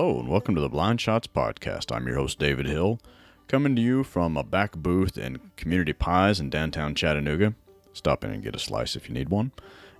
[0.00, 1.94] Hello, and welcome to the Blind Shots Podcast.
[1.94, 3.00] I'm your host, David Hill,
[3.48, 7.54] coming to you from a back booth in Community Pies in downtown Chattanooga.
[7.92, 9.52] Stop in and get a slice if you need one.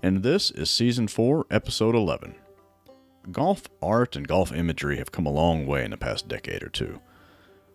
[0.02, 2.34] And this is Season 4, Episode 11.
[3.30, 6.70] Golf art and golf imagery have come a long way in the past decade or
[6.70, 7.00] two.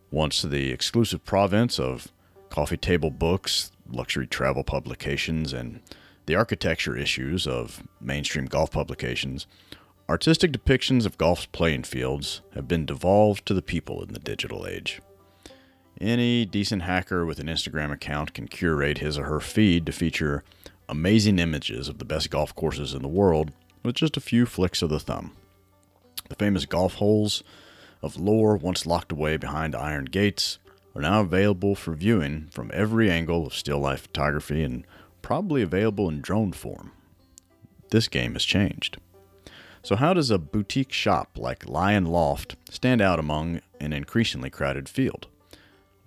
[0.09, 2.11] Once the exclusive province of
[2.49, 5.79] coffee table books, luxury travel publications, and
[6.25, 9.45] the architecture issues of mainstream golf publications,
[10.07, 14.67] artistic depictions of golf's playing fields have been devolved to the people in the digital
[14.67, 15.01] age.
[15.99, 20.43] Any decent hacker with an Instagram account can curate his or her feed to feature
[20.89, 23.51] amazing images of the best golf courses in the world
[23.83, 25.31] with just a few flicks of the thumb.
[26.29, 27.43] The famous golf holes
[28.01, 30.59] of lore, once locked away behind iron gates,
[30.95, 34.85] are now available for viewing from every angle of still life photography and
[35.21, 36.91] probably available in drone form.
[37.89, 38.97] This game has changed.
[39.85, 44.49] So, how does a boutique shop like Lie and Loft stand out among an increasingly
[44.49, 45.27] crowded field?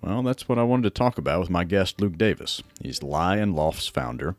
[0.01, 2.61] Well, that's what I wanted to talk about with my guest, Luke Davis.
[2.81, 4.35] He's Lie and Loft's founder,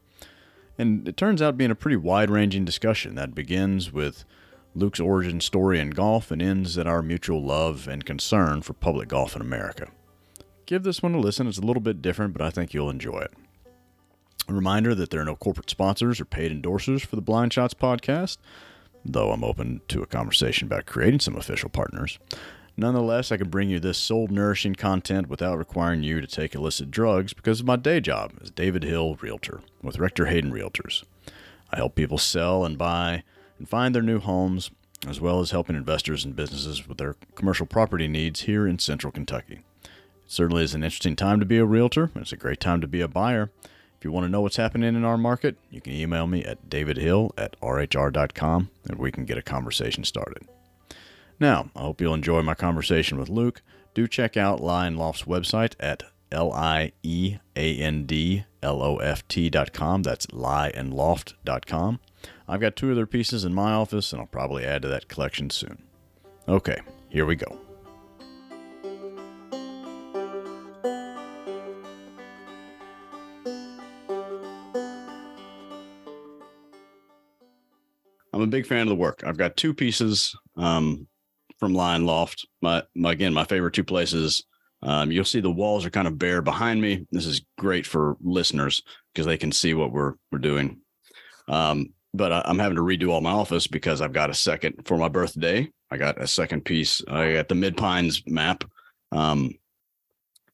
[0.77, 4.27] and it turns out being a pretty wide ranging discussion that begins with
[4.75, 9.09] Luke's origin story in golf and ends at our mutual love and concern for public
[9.09, 9.89] golf in America.
[10.67, 13.21] Give this one a listen, it's a little bit different, but I think you'll enjoy
[13.21, 13.33] it.
[14.51, 17.73] A reminder that there are no corporate sponsors or paid endorsers for the Blind Shots
[17.73, 18.37] podcast,
[19.05, 22.19] though I'm open to a conversation about creating some official partners.
[22.77, 26.91] Nonetheless, I can bring you this soul nourishing content without requiring you to take illicit
[26.91, 31.05] drugs because of my day job as David Hill Realtor with Rector Hayden Realtors.
[31.71, 33.23] I help people sell and buy
[33.59, 34.71] and find their new homes,
[35.07, 39.13] as well as helping investors and businesses with their commercial property needs here in central
[39.13, 39.61] Kentucky.
[39.85, 39.91] It
[40.27, 42.89] certainly is an interesting time to be a realtor, and it's a great time to
[42.89, 43.51] be a buyer.
[44.01, 46.71] If you want to know what's happening in our market, you can email me at
[46.71, 50.49] davidhill at rhr.com and we can get a conversation started.
[51.39, 53.61] Now, I hope you'll enjoy my conversation with Luke.
[53.93, 58.83] Do check out Lie and Loft's website at L I E A N D L
[58.83, 60.03] O F T.com.
[60.03, 62.01] That's lieandloft.com.
[62.49, 65.51] I've got two other pieces in my office, and I'll probably add to that collection
[65.51, 65.83] soon.
[66.49, 67.61] Okay, here we go.
[78.41, 79.23] I'm a big fan of the work.
[79.23, 81.07] I've got two pieces um,
[81.59, 82.49] from Lie and Loft.
[82.63, 84.47] My, my again, my favorite two places.
[84.83, 87.07] Um, you'll see the walls are kind of bare behind me.
[87.13, 90.79] This is great for listeners because they can see what we're we're doing.
[91.49, 94.87] Um, but I, am having to redo all my office because I've got a second
[94.87, 95.69] for my birthday.
[95.91, 97.03] I got a second piece.
[97.07, 98.65] I got the Mid Pines map.
[99.13, 99.53] Um,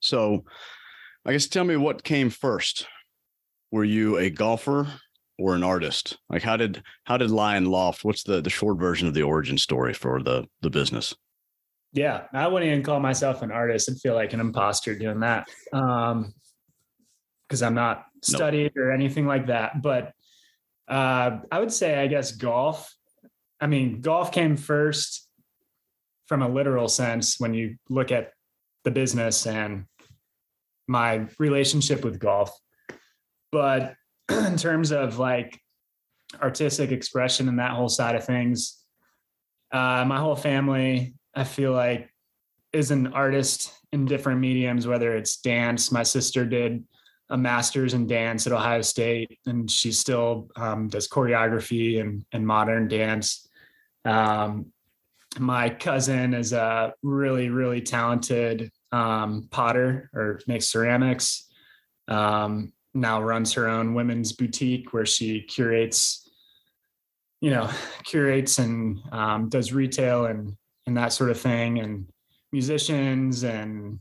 [0.00, 0.44] so
[1.24, 2.88] I guess tell me what came first.
[3.70, 4.88] Were you a golfer
[5.38, 6.18] or an artist?
[6.28, 8.04] Like how did how did Lie and Loft?
[8.04, 11.14] What's the the short version of the origin story for the the business?
[11.92, 13.90] Yeah, I wouldn't even call myself an artist.
[13.90, 15.48] I'd feel like an imposter doing that.
[15.72, 16.32] Um
[17.48, 18.86] because I'm not studied nope.
[18.86, 19.82] or anything like that.
[19.82, 20.12] But
[20.88, 22.92] uh I would say I guess golf.
[23.60, 25.28] I mean, golf came first
[26.26, 28.32] from a literal sense when you look at
[28.84, 29.86] the business and
[30.86, 32.56] my relationship with golf.
[33.52, 33.94] But
[34.30, 35.60] in terms of like
[36.42, 38.82] artistic expression and that whole side of things,
[39.72, 42.10] uh, my whole family, I feel like,
[42.72, 45.90] is an artist in different mediums, whether it's dance.
[45.90, 46.84] My sister did
[47.30, 52.46] a master's in dance at Ohio State, and she still um, does choreography and, and
[52.46, 53.48] modern dance.
[54.04, 54.72] Um,
[55.38, 61.48] my cousin is a really, really talented um, potter or makes ceramics.
[62.08, 66.28] Um, now runs her own women's boutique where she curates,
[67.40, 67.70] you know,
[68.04, 72.06] curates and um, does retail and and that sort of thing, and
[72.52, 73.98] musicians and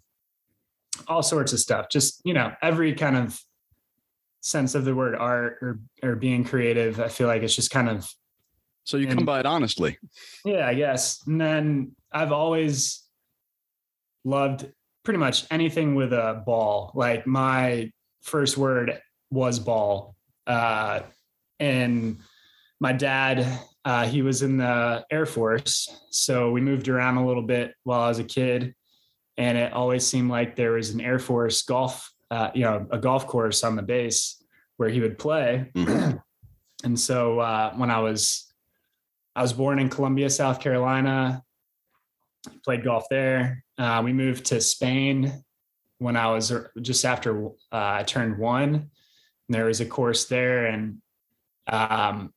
[1.08, 1.88] all sorts of stuff.
[1.90, 3.40] Just you know, every kind of
[4.42, 7.00] sense of the word art or or being creative.
[7.00, 8.10] I feel like it's just kind of.
[8.84, 9.98] So you and, come by it honestly.
[10.46, 11.26] Yeah, I guess.
[11.26, 13.04] And then I've always
[14.24, 14.72] loved
[15.04, 16.92] pretty much anything with a ball.
[16.94, 17.92] Like my
[18.26, 19.00] first word
[19.30, 20.16] was ball.
[20.46, 21.02] Uh,
[21.60, 22.18] and
[22.80, 25.88] my dad, uh, he was in the Air Force.
[26.10, 28.76] So we moved around a little bit while I was a kid.
[29.38, 32.98] And it always seemed like there was an Air Force golf, uh, you know, a
[32.98, 34.44] golf course on the base
[34.78, 35.70] where he would play.
[35.76, 36.18] Mm-hmm.
[36.84, 38.52] and so uh, when I was,
[39.36, 41.44] I was born in Columbia, South Carolina,
[42.64, 43.64] played golf there.
[43.78, 45.44] Uh, we moved to Spain
[46.00, 48.90] when I was uh, just after uh, I turned one.
[49.50, 51.02] There was a course there, and
[51.68, 52.34] um,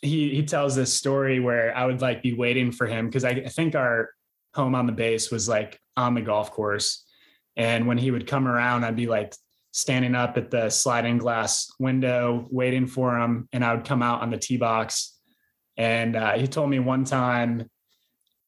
[0.00, 3.30] he he tells this story where I would like be waiting for him because I,
[3.30, 4.10] I think our
[4.54, 7.04] home on the base was like on the golf course.
[7.56, 9.34] And when he would come around, I'd be like
[9.72, 13.48] standing up at the sliding glass window waiting for him.
[13.52, 15.18] And I would come out on the tee box.
[15.76, 17.70] And uh, he told me one time,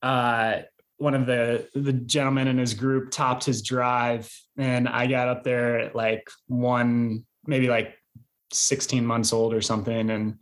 [0.03, 0.61] uh,
[1.05, 5.45] one of the the gentlemen in his group topped his drive, and I got up
[5.45, 7.95] there at like one, maybe like
[8.53, 10.39] 16 months old or something, and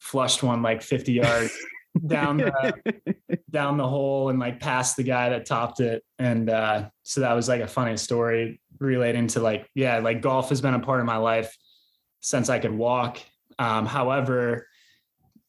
[0.00, 1.56] flushed one like 50 yards
[2.06, 2.74] down the
[3.50, 6.04] down the hole and like past the guy that topped it.
[6.18, 10.50] And uh, so that was like a funny story relating to like, yeah, like golf
[10.50, 11.56] has been a part of my life
[12.20, 13.20] since I could walk.
[13.58, 14.66] Um, however,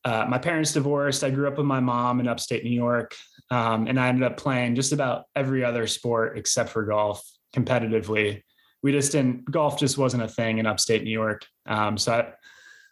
[0.06, 1.24] uh, my parents divorced.
[1.24, 3.16] I grew up with my mom in upstate New York,
[3.52, 7.24] um, and I ended up playing just about every other sport except for golf
[7.56, 8.42] competitively.
[8.82, 11.46] We just didn't golf just wasn't a thing in upstate New York.
[11.66, 12.34] Um, so I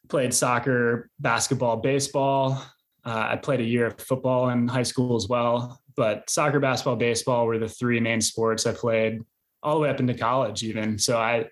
[0.10, 2.64] played soccer, basketball, baseball.
[3.06, 6.96] Uh, I played a year of football in high school as well, but soccer, basketball,
[6.96, 9.22] baseball were the three main sports I played
[9.62, 10.98] all the way up into college, even.
[10.98, 11.48] So I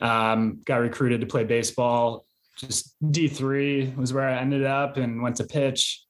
[0.00, 2.26] um, got recruited to play baseball.
[2.58, 6.05] Just D3 was where I ended up and went to pitch.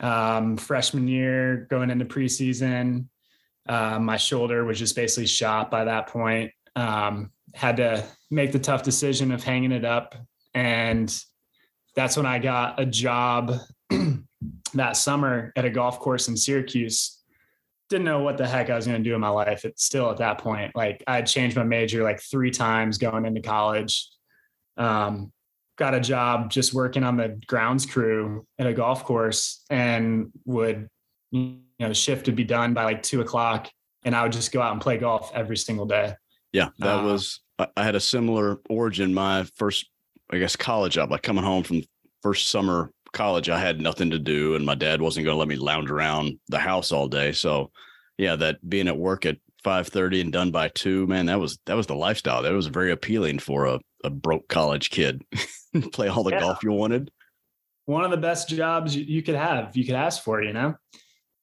[0.00, 3.06] Um, freshman year, going into preseason,
[3.68, 6.52] uh, my shoulder was just basically shot by that point.
[6.74, 10.14] Um, had to make the tough decision of hanging it up.
[10.54, 11.12] And
[11.94, 13.54] that's when I got a job
[14.74, 17.22] that summer at a golf course in Syracuse.
[17.88, 19.64] Didn't know what the heck I was going to do in my life.
[19.64, 20.74] It's still at that point.
[20.74, 24.08] Like I had changed my major like three times going into college.
[24.76, 25.32] Um,
[25.76, 30.88] got a job just working on the grounds crew at a golf course and would,
[31.30, 33.70] you know, shift would be done by like two o'clock.
[34.04, 36.14] And I would just go out and play golf every single day.
[36.52, 39.12] Yeah, that uh, was, I had a similar origin.
[39.12, 39.90] My first,
[40.30, 41.82] I guess, college job, like coming home from
[42.22, 45.48] first summer college, I had nothing to do, and my dad wasn't going to let
[45.48, 47.32] me lounge around the house all day.
[47.32, 47.70] So,
[48.16, 51.58] yeah, that being at work at five thirty and done by two, man, that was
[51.66, 52.42] that was the lifestyle.
[52.42, 55.24] That was very appealing for a, a broke college kid.
[55.92, 56.40] Play all the yeah.
[56.40, 57.10] golf you wanted.
[57.84, 60.74] One of the best jobs you could have, you could ask for, you know,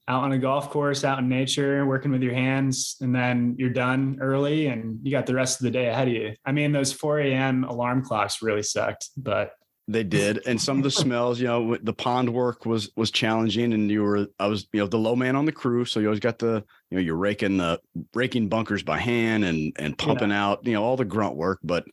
[0.07, 3.69] out on a golf course, out in nature, working with your hands, and then you're
[3.69, 6.33] done early and you got the rest of the day ahead of you.
[6.43, 7.63] I mean, those 4 a.m.
[7.63, 9.53] alarm clocks really sucked, but
[9.87, 13.73] they did, and some of the smells, you know, the pond work was was challenging,
[13.73, 16.07] and you were I was you know the low man on the crew, so you
[16.07, 17.81] always got the you know you're raking the
[18.13, 20.45] raking bunkers by hand and and pumping yeah.
[20.45, 21.83] out you know all the grunt work, but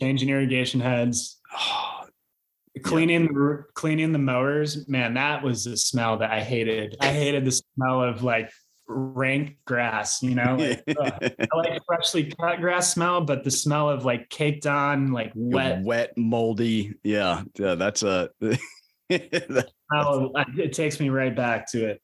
[0.00, 1.40] changing irrigation heads,
[2.82, 3.28] cleaning yeah.
[3.28, 6.96] the cleaning the mowers, man, that was a smell that I hated.
[7.00, 8.50] I hated the smell of like
[8.90, 14.04] rank grass, you know, like, I like freshly cut grass smell, but the smell of
[14.04, 16.94] like caked on, like wet, wet, moldy.
[17.02, 17.42] Yeah.
[17.58, 17.76] Yeah.
[17.76, 18.58] That's a, oh,
[19.10, 22.02] it takes me right back to it.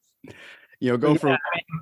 [0.80, 1.38] You know, go yeah, for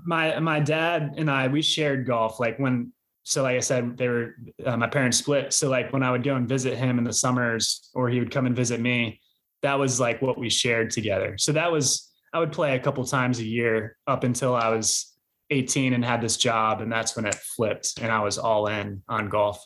[0.07, 2.41] my, my dad and I, we shared golf.
[2.41, 2.93] Like when,
[3.25, 5.53] so like I said, they were, uh, my parents split.
[5.53, 8.31] So like when I would go and visit him in the summers or he would
[8.31, 9.21] come and visit me,
[9.63, 11.37] that was like what we shared together.
[11.39, 15.15] So that was, I would play a couple times a year up until I was
[15.51, 19.03] 18 and had this job, and that's when it flipped, and I was all in
[19.09, 19.65] on golf.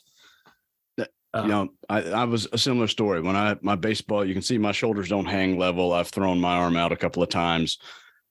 [1.31, 4.25] Um, you know, I, I was a similar story when I my baseball.
[4.25, 5.93] You can see my shoulders don't hang level.
[5.93, 7.77] I've thrown my arm out a couple of times.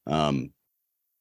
[0.06, 0.52] Um,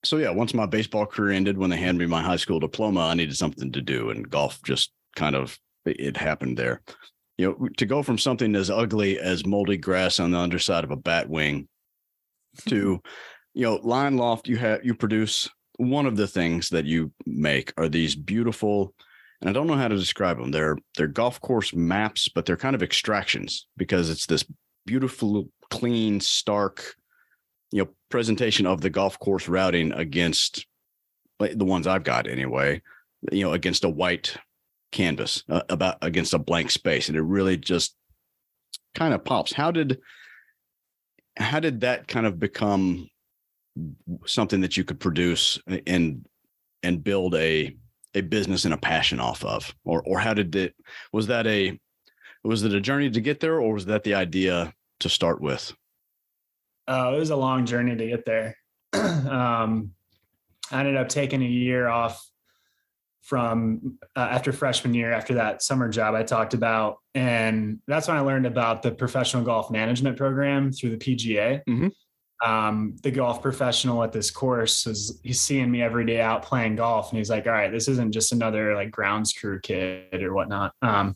[0.03, 3.01] so yeah, once my baseball career ended, when they handed me my high school diploma,
[3.01, 6.81] I needed something to do, and golf just kind of it happened there.
[7.37, 10.91] You know, to go from something as ugly as moldy grass on the underside of
[10.91, 11.67] a bat wing
[12.67, 13.01] to
[13.53, 17.11] you know lie and loft you have you produce one of the things that you
[17.25, 18.93] make are these beautiful
[19.41, 22.57] and i don't know how to describe them they're they're golf course maps but they're
[22.57, 24.45] kind of extractions because it's this
[24.85, 26.95] beautiful clean stark
[27.71, 30.65] you know presentation of the golf course routing against
[31.39, 32.81] the ones i've got anyway
[33.31, 34.37] you know against a white
[34.91, 37.07] canvas uh, about against a blank space.
[37.07, 37.95] And it really just
[38.95, 39.53] kind of pops.
[39.53, 39.99] How did
[41.37, 43.09] how did that kind of become
[44.25, 46.25] something that you could produce and
[46.83, 47.75] and build a
[48.13, 49.75] a business and a passion off of?
[49.83, 50.75] Or or how did it
[51.11, 51.79] was that a
[52.43, 55.73] was it a journey to get there or was that the idea to start with
[56.87, 58.55] oh it was a long journey to get there
[58.93, 59.91] um
[60.71, 62.23] i ended up taking a year off
[63.27, 68.15] from uh, after freshman year after that summer job I talked about and that's when
[68.15, 71.61] I learned about the professional golf management program through the PGA.
[71.67, 72.49] Mm-hmm.
[72.49, 76.77] Um, the golf professional at this course was he's seeing me every day out playing
[76.77, 80.33] golf and he's like all right this isn't just another like grounds crew kid or
[80.33, 81.15] whatnot um,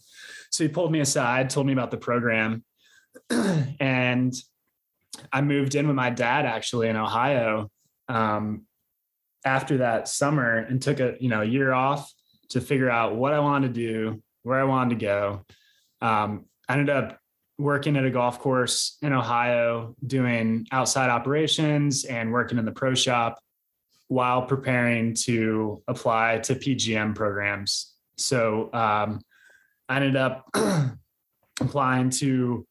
[0.50, 2.64] so he pulled me aside told me about the program
[3.80, 4.34] and
[5.32, 7.70] I moved in with my dad actually in Ohio
[8.08, 8.64] um,
[9.46, 12.12] after that summer and took a you know year off
[12.50, 15.46] to figure out what I wanted to do, where I wanted to go.
[16.02, 17.18] Um, I ended up
[17.58, 22.96] working at a golf course in Ohio, doing outside operations and working in the pro
[22.96, 23.40] shop
[24.08, 27.94] while preparing to apply to PGM programs.
[28.18, 29.22] So um,
[29.88, 30.50] I ended up
[31.62, 32.66] applying to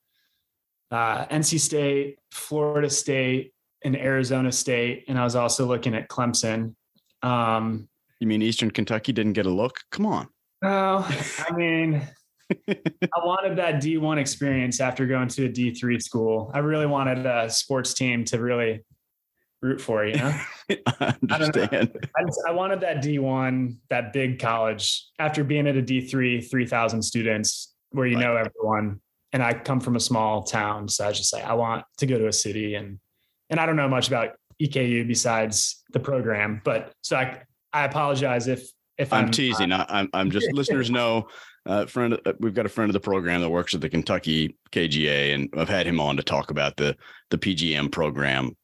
[0.91, 3.53] uh, NC State, Florida State,
[3.85, 6.75] and Arizona State, and I was also looking at Clemson.
[7.23, 9.81] Um, you mean Eastern Kentucky didn't get a look?
[9.91, 10.29] Come on.
[10.63, 11.09] Oh,
[11.49, 12.03] I mean,
[12.51, 16.51] I wanted that D1 experience after going to a D3 school.
[16.53, 18.85] I really wanted a sports team to really
[19.63, 20.39] root for, you know?
[21.01, 21.73] I understand.
[21.73, 26.49] I, I, just, I, wanted that D1, that big college after being at a D3,
[26.51, 29.01] 3,000 students where you know everyone.
[29.33, 30.89] And I come from a small town.
[30.89, 32.99] So I just say, I want to go to a city and,
[33.49, 38.49] and I don't know much about EKU besides the program, but so I, I apologize
[38.49, 38.69] if,
[38.99, 39.73] if I'm, I'm teasing.
[39.73, 41.29] Uh, I'm, I'm just listeners know
[41.67, 44.57] uh, friend, uh, we've got a friend of the program that works at the Kentucky
[44.73, 46.97] KGA, and I've had him on to talk about the
[47.31, 48.57] the PGM program.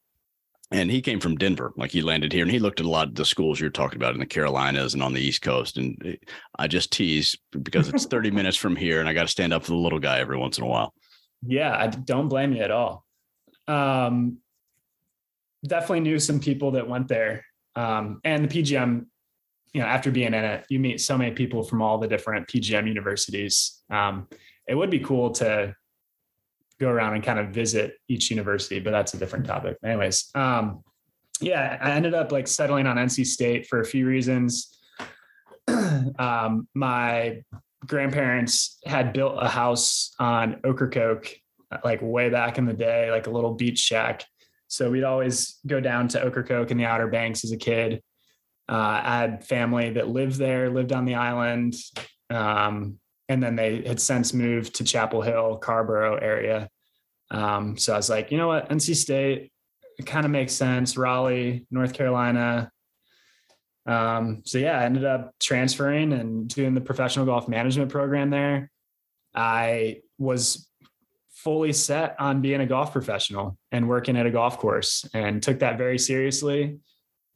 [0.73, 3.09] And he came from Denver, like he landed here, and he looked at a lot
[3.09, 5.79] of the schools you're talking about in the Carolinas and on the East Coast.
[5.79, 6.19] And
[6.59, 9.63] I just tease because it's 30 minutes from here, and I got to stand up
[9.63, 10.93] for the little guy every once in a while.
[11.47, 13.05] Yeah, I don't blame you at all.
[13.69, 14.39] Um,
[15.65, 17.45] definitely knew some people that went there,
[17.77, 19.07] um, and the PGM
[19.77, 22.49] you know, after being in it, you meet so many people from all the different
[22.49, 23.83] PGM universities.
[23.91, 24.27] Um,
[24.67, 25.75] it would be cool to
[26.79, 29.77] go around and kind of visit each university, but that's a different topic.
[29.85, 30.83] Anyways, um,
[31.41, 34.79] yeah, I ended up like settling on NC State for a few reasons.
[36.19, 37.43] um, my
[37.87, 41.31] grandparents had built a house on Ocracoke,
[41.85, 44.25] like way back in the day, like a little beach shack.
[44.69, 48.03] So we'd always go down to Ocracoke in the Outer Banks as a kid
[48.69, 51.75] uh, I had family that lived there, lived on the island.
[52.31, 56.69] Um, and then they had since moved to Chapel Hill, Carrboro area.
[57.31, 59.53] Um, so I was like, you know what, NC State,
[60.05, 60.97] kind of makes sense.
[60.97, 62.71] Raleigh, North Carolina.
[63.87, 68.71] Um, so yeah, I ended up transferring and doing the professional golf management program there.
[69.35, 70.69] I was
[71.31, 75.61] fully set on being a golf professional and working at a golf course and took
[75.61, 76.79] that very seriously.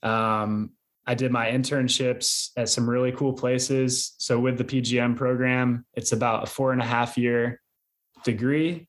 [0.03, 0.71] Um,
[1.11, 4.15] I did my internships at some really cool places.
[4.19, 7.61] So with the PGM program, it's about a four and a half year
[8.23, 8.87] degree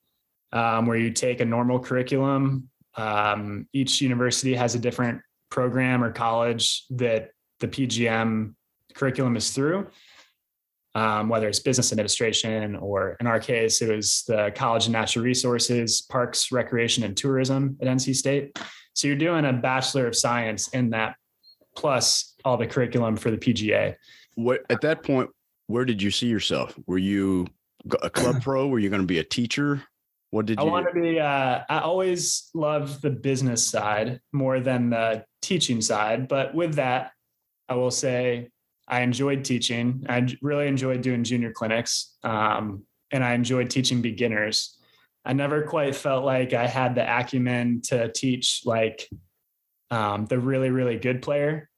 [0.53, 2.69] um, where you take a normal curriculum.
[2.95, 8.53] Um, each university has a different program or college that the PGM
[8.93, 9.87] curriculum is through.
[10.93, 15.25] Um, whether it's business administration or in our case, it was the College of Natural
[15.25, 18.59] Resources, Parks, Recreation, and Tourism at NC State.
[18.93, 21.15] So you're doing a Bachelor of Science in that
[21.75, 23.95] plus all the curriculum for the PGA.
[24.35, 25.29] What at that point,
[25.67, 26.77] where did you see yourself?
[26.87, 27.47] Were you
[28.01, 28.67] a club pro?
[28.67, 29.83] Were you going to be a teacher?
[30.31, 30.69] What did I you?
[30.69, 31.19] I want to be.
[31.19, 36.27] Uh, I always loved the business side more than the teaching side.
[36.27, 37.11] But with that,
[37.67, 38.49] I will say
[38.87, 40.05] I enjoyed teaching.
[40.07, 44.77] I really enjoyed doing junior clinics, um, and I enjoyed teaching beginners.
[45.23, 49.07] I never quite felt like I had the acumen to teach like
[49.91, 51.69] um, the really really good player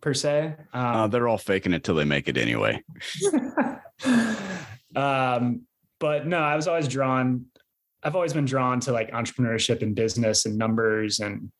[0.00, 0.54] per se.
[0.72, 2.80] Um, uh, they're all faking it till they make it anyway.
[4.94, 5.62] um,
[5.98, 7.46] but no, I was always drawn.
[8.02, 11.50] I've always been drawn to like entrepreneurship and business and numbers and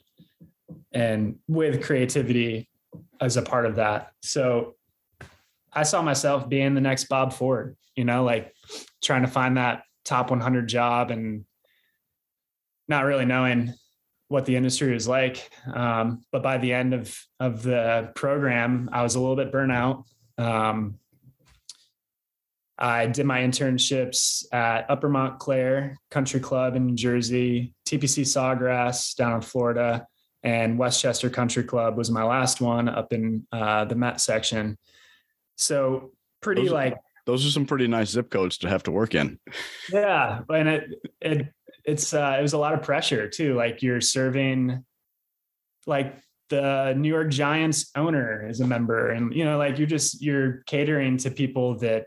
[0.93, 2.69] and with creativity
[3.21, 4.13] as a part of that.
[4.23, 4.75] So
[5.73, 8.55] I saw myself being the next Bob Ford, you know, like
[9.03, 11.45] trying to find that top 100 job and
[12.87, 13.73] not really knowing
[14.29, 15.51] what the industry was like.
[15.73, 19.73] Um, but by the end of of the program, I was a little bit burnt
[19.73, 20.05] out.
[20.39, 20.99] Um,
[22.77, 29.35] I did my internships at Upper Montclair Country Club in New Jersey, TPC Sawgrass down
[29.35, 30.07] in Florida,
[30.43, 34.77] and Westchester Country Club was my last one up in uh, the Met section.
[35.57, 38.91] So pretty those like are, those are some pretty nice zip codes to have to
[38.91, 39.39] work in.
[39.93, 40.91] Yeah, and it
[41.21, 41.49] it
[41.85, 43.55] it's uh, it was a lot of pressure too.
[43.55, 44.85] Like you're serving,
[45.87, 46.17] like
[46.49, 50.63] the New York Giants owner is a member, and you know, like you're just you're
[50.67, 52.07] catering to people that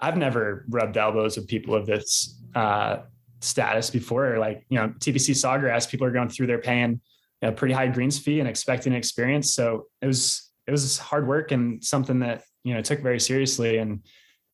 [0.00, 2.98] I've never rubbed elbows with people of this uh,
[3.40, 4.38] status before.
[4.38, 7.00] Like you know, TPC Sawgrass, people are going through, they're paying
[7.42, 9.52] a pretty high greens fee and expecting an experience.
[9.52, 13.78] So it was it was hard work and something that you know took very seriously,
[13.78, 14.00] and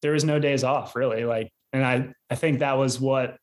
[0.00, 1.24] there was no days off really.
[1.24, 3.36] Like, and I I think that was what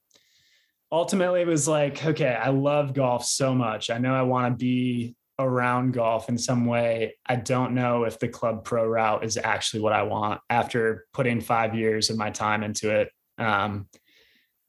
[0.96, 3.90] ultimately it was like, okay, I love golf so much.
[3.90, 7.18] I know I want to be around golf in some way.
[7.26, 11.42] I don't know if the club pro route is actually what I want after putting
[11.42, 13.10] five years of my time into it.
[13.38, 13.88] Um,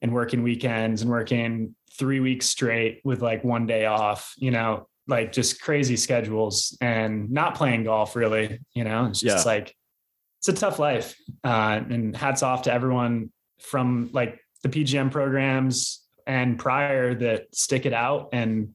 [0.02, 4.88] and working weekends and working three weeks straight with like one day off, you know,
[5.06, 9.52] like just crazy schedules and not playing golf really, you know, it's just yeah.
[9.52, 9.75] like,
[10.40, 11.16] it's a tough life.
[11.45, 13.30] Uh, and hats off to everyone
[13.61, 18.75] from like the PGM programs and prior that stick it out and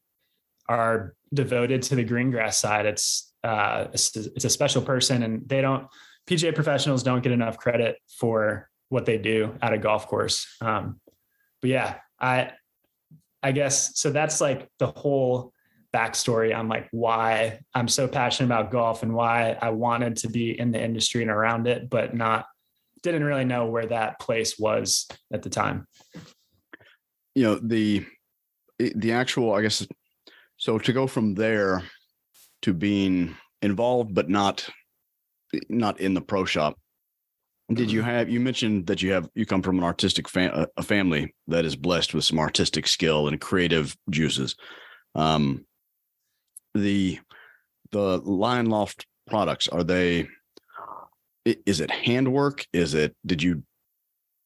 [0.68, 2.86] are devoted to the green grass side.
[2.86, 5.88] It's uh, it's a special person, and they don't
[6.28, 10.48] PGA professionals don't get enough credit for what they do at a golf course.
[10.62, 11.00] Um,
[11.62, 12.52] but yeah, I
[13.44, 14.12] I guess so.
[14.12, 15.54] That's like the whole
[15.94, 20.58] backstory on like why I'm so passionate about golf and why I wanted to be
[20.58, 22.46] in the industry and around it, but not
[23.04, 25.88] didn't really know where that place was at the time
[27.36, 28.06] you know the
[28.80, 29.88] the actual i guess
[30.58, 31.84] so to go from there
[32.62, 34.68] to being involved but not
[35.70, 36.78] not in the pro shop
[37.74, 38.10] did you mm-hmm.
[38.10, 41.66] have you mentioned that you have you come from an artistic fam- a family that
[41.66, 44.56] is blessed with some artistic skill and creative juices
[45.16, 45.66] um
[46.74, 47.20] the
[47.92, 50.28] the lie and loft products are they
[51.46, 53.64] is it handwork is it did you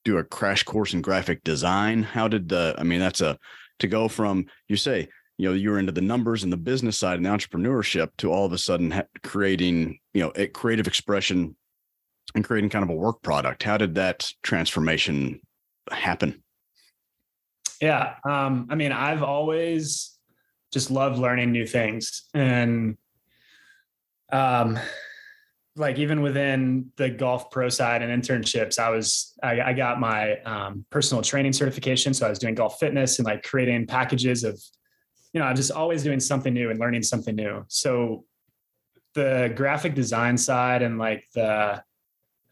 [0.05, 2.03] do a crash course in graphic design?
[2.03, 3.37] How did the, I mean, that's a,
[3.79, 7.17] to go from, you say, you know, you're into the numbers and the business side
[7.17, 11.57] and entrepreneurship to all of a sudden ha- creating, you know, a creative expression
[12.35, 13.63] and creating kind of a work product.
[13.63, 15.41] How did that transformation
[15.91, 16.41] happen?
[17.81, 18.15] Yeah.
[18.23, 20.17] Um, I mean, I've always
[20.71, 22.97] just loved learning new things and,
[24.31, 24.79] um,
[25.75, 30.37] like even within the golf pro side and internships, I was I, I got my
[30.41, 32.13] um, personal training certification.
[32.13, 34.61] So I was doing golf fitness and like creating packages of,
[35.33, 37.65] you know, I'm just always doing something new and learning something new.
[37.67, 38.23] So
[39.15, 41.83] the graphic design side and like the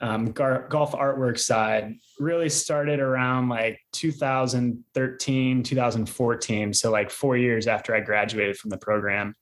[0.02, 7.68] um, gar- golf artwork side really started around like 2013 2014 so like four years
[7.68, 9.34] after i graduated from the program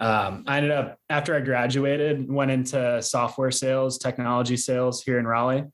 [0.00, 5.26] um, I ended up after I graduated, went into software sales, technology sales here in
[5.26, 5.64] Raleigh.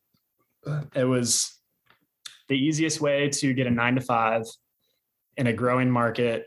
[0.95, 1.59] It was
[2.49, 4.43] the easiest way to get a nine to five
[5.37, 6.47] in a growing market.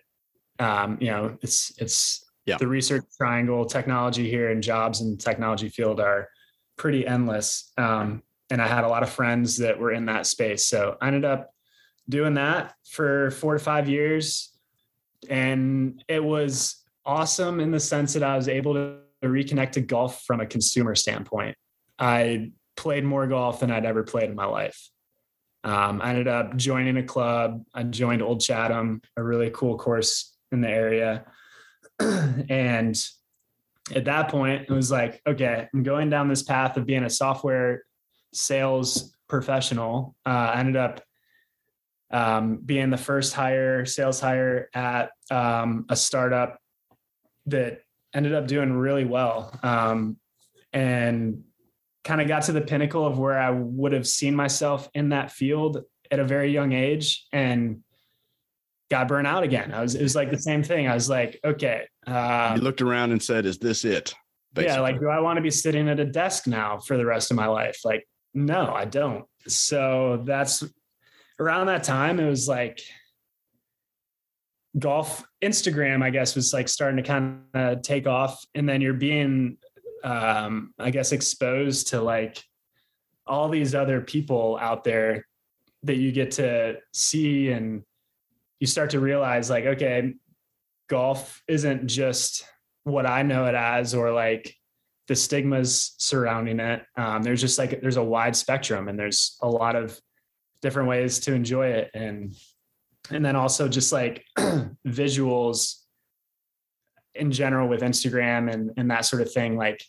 [0.59, 2.57] Um, you know, it's it's yeah.
[2.57, 6.27] the research triangle, technology here, and jobs in technology field are
[6.77, 7.71] pretty endless.
[7.77, 11.07] Um, and I had a lot of friends that were in that space, so I
[11.07, 11.51] ended up
[12.09, 14.51] doing that for four to five years,
[15.29, 20.23] and it was awesome in the sense that I was able to reconnect to golf
[20.23, 21.55] from a consumer standpoint.
[21.99, 24.89] I played more golf than I'd ever played in my life.
[25.63, 27.63] Um, I ended up joining a club.
[27.73, 31.25] I joined Old Chatham, a really cool course in the area.
[31.99, 32.99] and
[33.95, 37.09] at that point, it was like, okay, I'm going down this path of being a
[37.09, 37.83] software
[38.33, 40.15] sales professional.
[40.25, 41.03] Uh, I ended up
[42.11, 46.60] um, being the first hire, sales hire at um, a startup
[47.51, 47.81] that
[48.13, 50.17] ended up doing really well um,
[50.73, 51.43] and
[52.03, 55.31] kind of got to the pinnacle of where I would have seen myself in that
[55.31, 57.83] field at a very young age and
[58.89, 59.71] got burnt out again.
[59.71, 60.87] I was, it was like the same thing.
[60.87, 61.85] I was like, okay.
[62.05, 64.13] Uh, you looked around and said, is this it?
[64.53, 64.75] Basically.
[64.75, 64.81] Yeah.
[64.81, 67.37] Like, do I want to be sitting at a desk now for the rest of
[67.37, 67.79] my life?
[67.85, 69.25] Like, no, I don't.
[69.47, 70.63] So that's
[71.39, 72.19] around that time.
[72.19, 72.81] It was like,
[74.77, 78.43] golf Instagram, I guess, was like starting to kind of take off.
[78.55, 79.57] And then you're being,
[80.03, 82.43] um, I guess, exposed to like
[83.27, 85.25] all these other people out there
[85.83, 87.51] that you get to see.
[87.51, 87.83] And
[88.59, 90.13] you start to realize, like, okay,
[90.89, 92.45] golf isn't just
[92.83, 94.55] what I know it as or like
[95.07, 96.83] the stigmas surrounding it.
[96.95, 99.99] Um, there's just like, there's a wide spectrum and there's a lot of
[100.61, 101.91] different ways to enjoy it.
[101.93, 102.35] And
[103.09, 104.23] and then also just like
[104.87, 105.77] visuals
[107.15, 109.57] in general with Instagram and, and that sort of thing.
[109.57, 109.83] Like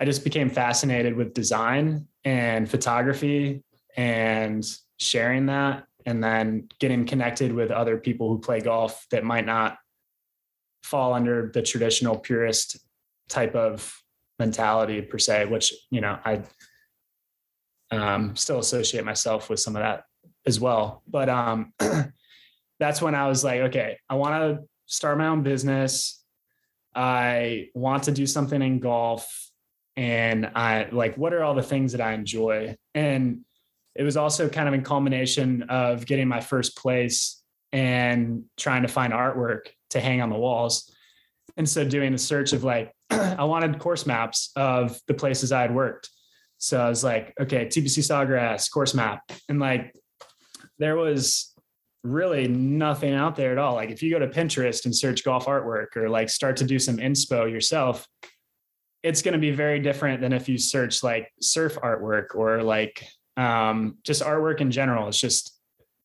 [0.00, 3.62] I just became fascinated with design and photography
[3.96, 4.64] and
[4.98, 9.76] sharing that and then getting connected with other people who play golf that might not
[10.82, 12.78] fall under the traditional purist
[13.28, 13.92] type of
[14.38, 16.42] mentality per se, which, you know, I
[17.90, 20.04] um, still associate myself with some of that
[20.46, 21.02] as well.
[21.08, 21.72] But um,
[22.78, 26.22] that's when I was like, okay, I want to start my own business.
[26.94, 29.50] I want to do something in golf.
[29.96, 32.76] And I like, what are all the things that I enjoy?
[32.94, 33.40] And
[33.94, 38.88] it was also kind of in culmination of getting my first place and trying to
[38.88, 40.92] find artwork to hang on the walls.
[41.56, 45.62] And so doing a search of like, I wanted course maps of the places I
[45.62, 46.10] had worked.
[46.58, 49.20] So I was like, okay, TPC Sawgrass course map.
[49.48, 49.94] And like,
[50.78, 51.52] there was
[52.06, 53.74] really nothing out there at all.
[53.74, 56.78] Like if you go to Pinterest and search golf artwork or like start to do
[56.78, 58.06] some inspo yourself,
[59.02, 63.06] it's going to be very different than if you search like surf artwork or like
[63.36, 65.08] um, just artwork in general.
[65.08, 65.58] It's just,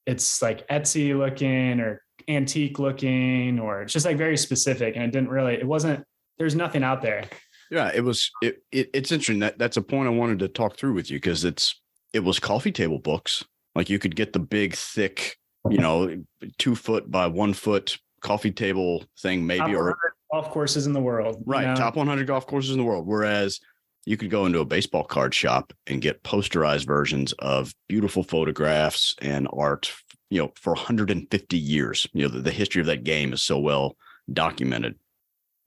[0.05, 4.95] it's like Etsy looking or antique looking, or it's just like very specific.
[4.95, 6.03] And it didn't really, it wasn't,
[6.37, 7.23] there's nothing out there.
[7.71, 9.39] Yeah, it was, it, it it's interesting.
[9.39, 11.81] That that's a point I wanted to talk through with you because it's,
[12.13, 13.45] it was coffee table books.
[13.73, 15.37] Like you could get the big, thick,
[15.69, 16.23] you know,
[16.57, 19.97] two foot by one foot coffee table thing, maybe, or
[20.31, 21.43] golf courses in the world.
[21.45, 21.61] Right.
[21.61, 21.75] You know?
[21.75, 23.07] Top 100 golf courses in the world.
[23.07, 23.59] Whereas
[24.05, 29.15] you could go into a baseball card shop and get posterized versions of beautiful photographs
[29.21, 29.93] and art,
[30.29, 32.07] you know, for 150 years.
[32.13, 33.97] You know, the, the history of that game is so well
[34.31, 34.95] documented.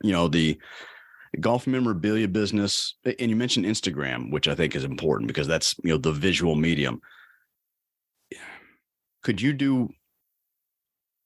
[0.02, 0.58] You know, the
[1.40, 5.90] golf memorabilia business, and you mentioned Instagram, which I think is important because that's, you
[5.90, 7.00] know, the visual medium.
[9.24, 9.88] Could you do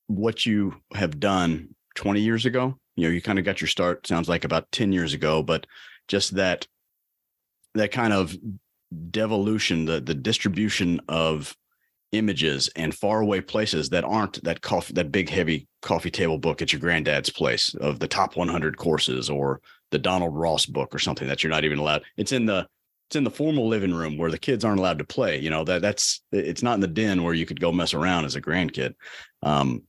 [0.06, 2.78] what you have done 20 years ago?
[2.96, 5.66] You know, you kind of got your start, sounds like about 10 years ago, but
[6.06, 6.66] just that
[7.74, 8.34] that kind of
[9.10, 11.54] devolution, the the distribution of
[12.12, 16.72] images and faraway places that aren't that coffee that big heavy coffee table book at
[16.72, 21.28] your granddad's place of the top 100 courses or the Donald Ross book or something
[21.28, 22.02] that you're not even allowed.
[22.16, 22.66] It's in the
[23.08, 25.38] it's in the formal living room where the kids aren't allowed to play.
[25.38, 28.26] You know that that's it's not in the den where you could go mess around
[28.26, 28.94] as a grandkid.
[29.42, 29.84] Um,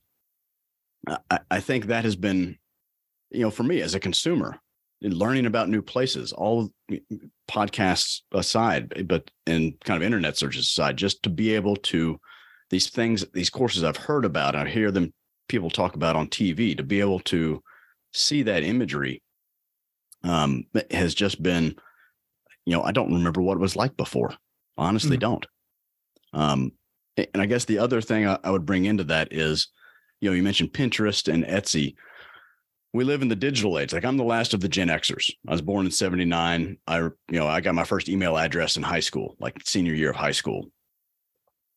[1.30, 2.56] I, I think that has been,
[3.30, 4.58] you know, for me as a consumer,
[5.02, 6.70] learning about new places, all
[7.48, 12.18] podcasts aside, but and kind of internet searches aside, just to be able to
[12.70, 15.12] these things, these courses I've heard about, I hear them
[15.48, 17.62] people talk about on TV, to be able to
[18.12, 19.22] see that imagery
[20.22, 21.76] um, has just been,
[22.66, 24.34] you know, I don't remember what it was like before.
[24.76, 25.20] Honestly, mm-hmm.
[25.20, 25.46] don't.
[26.32, 26.72] Um,
[27.16, 29.68] and I guess the other thing I, I would bring into that is,
[30.20, 31.96] you know, you mentioned Pinterest and Etsy
[32.92, 33.92] we live in the digital age.
[33.92, 35.30] Like I'm the last of the Gen Xers.
[35.46, 36.78] I was born in 79.
[36.86, 40.10] I, you know, I got my first email address in high school, like senior year
[40.10, 40.70] of high school.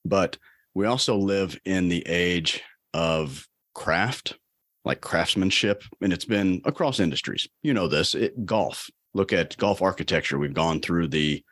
[0.05, 0.37] But
[0.73, 4.37] we also live in the age of craft,
[4.85, 7.47] like craftsmanship, and it's been across industries.
[7.61, 8.89] You know this, it, golf.
[9.13, 10.37] Look at golf architecture.
[10.37, 11.43] We've gone through the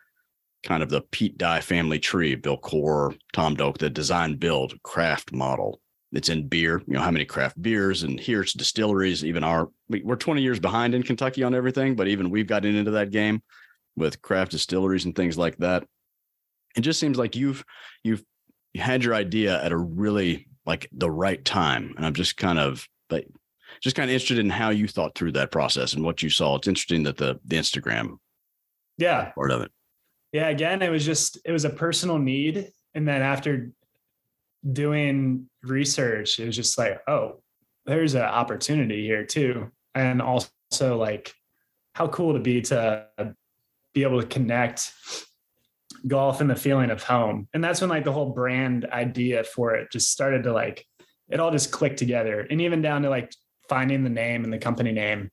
[0.63, 5.31] kind of the Pete Dye family tree, Bill Coore, Tom Doak, the design build craft
[5.31, 9.43] model it's in beer, you know, how many craft beers and here it's distilleries, even
[9.43, 13.11] our, we're 20 years behind in Kentucky on everything, but even we've gotten into that
[13.11, 13.41] game
[13.95, 15.85] with craft distilleries and things like that.
[16.75, 17.63] It just seems like you've,
[18.03, 18.23] you've
[18.75, 21.93] had your idea at a really like the right time.
[21.95, 23.27] And I'm just kind of like,
[23.81, 26.55] just kind of interested in how you thought through that process and what you saw.
[26.55, 28.17] It's interesting that the, the Instagram
[28.97, 29.71] yeah part of it.
[30.31, 30.47] Yeah.
[30.47, 32.71] Again, it was just, it was a personal need.
[32.93, 33.71] And then after
[34.69, 37.41] doing research, it was just like, oh,
[37.85, 39.71] there's an opportunity here too.
[39.93, 40.49] And also
[40.97, 41.33] like
[41.93, 43.07] how cool to be to
[43.93, 44.93] be able to connect
[46.07, 47.47] golf and the feeling of home.
[47.53, 50.85] And that's when like the whole brand idea for it just started to like
[51.29, 52.45] it all just clicked together.
[52.49, 53.33] And even down to like
[53.71, 55.31] finding the name and the company name,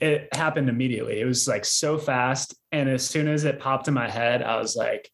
[0.00, 1.20] it happened immediately.
[1.20, 2.54] It was like so fast.
[2.72, 5.10] And as soon as it popped in my head, I was like,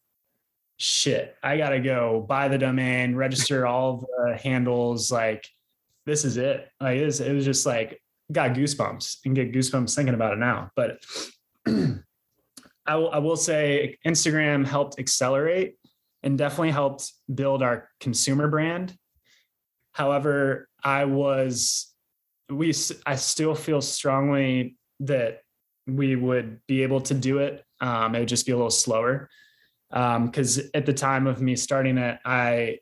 [0.77, 5.11] shit, I got to go buy the domain, register all the handles.
[5.11, 5.45] Like,
[6.05, 6.65] this is it.
[6.79, 10.39] Like, it was, it was just like, got goosebumps and get goosebumps thinking about it
[10.39, 10.71] now.
[10.73, 11.03] But
[11.67, 15.75] I, will, I will say Instagram helped accelerate
[16.23, 18.95] and definitely helped build our consumer brand.
[19.91, 21.90] However, I was,
[22.51, 22.73] we,
[23.05, 25.41] I still feel strongly that
[25.87, 27.63] we would be able to do it.
[27.79, 29.29] Um, it would just be a little slower
[29.89, 32.79] because um, at the time of me starting it, I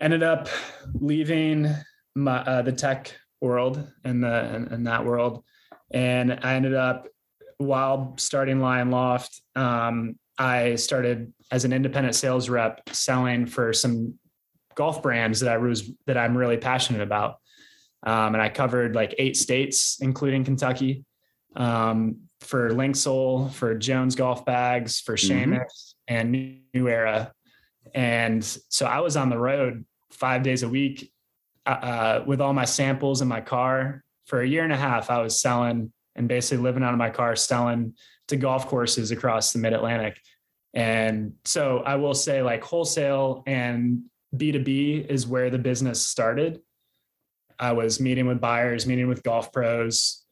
[0.00, 0.48] ended up
[0.94, 1.68] leaving
[2.14, 5.44] my, uh, the tech world and the in, that world,
[5.90, 7.08] and I ended up
[7.58, 9.42] while starting Lie and Loft.
[9.54, 14.18] Um, I started as an independent sales rep selling for some
[14.74, 17.36] golf brands that I was that I'm really passionate about,
[18.04, 21.04] um, and I covered like eight states, including Kentucky.
[21.56, 26.32] Um, for Linksoul, for Jones golf bags, for Seamus, mm-hmm and
[26.74, 27.32] New Era.
[27.94, 31.12] And so I was on the road five days a week
[31.66, 35.10] uh, uh, with all my samples in my car for a year and a half.
[35.10, 37.94] I was selling and basically living out of my car, selling
[38.28, 40.20] to golf courses across the mid Atlantic.
[40.72, 44.02] And so I will say, like, wholesale and
[44.34, 46.60] B2B is where the business started.
[47.58, 50.24] I was meeting with buyers, meeting with golf pros,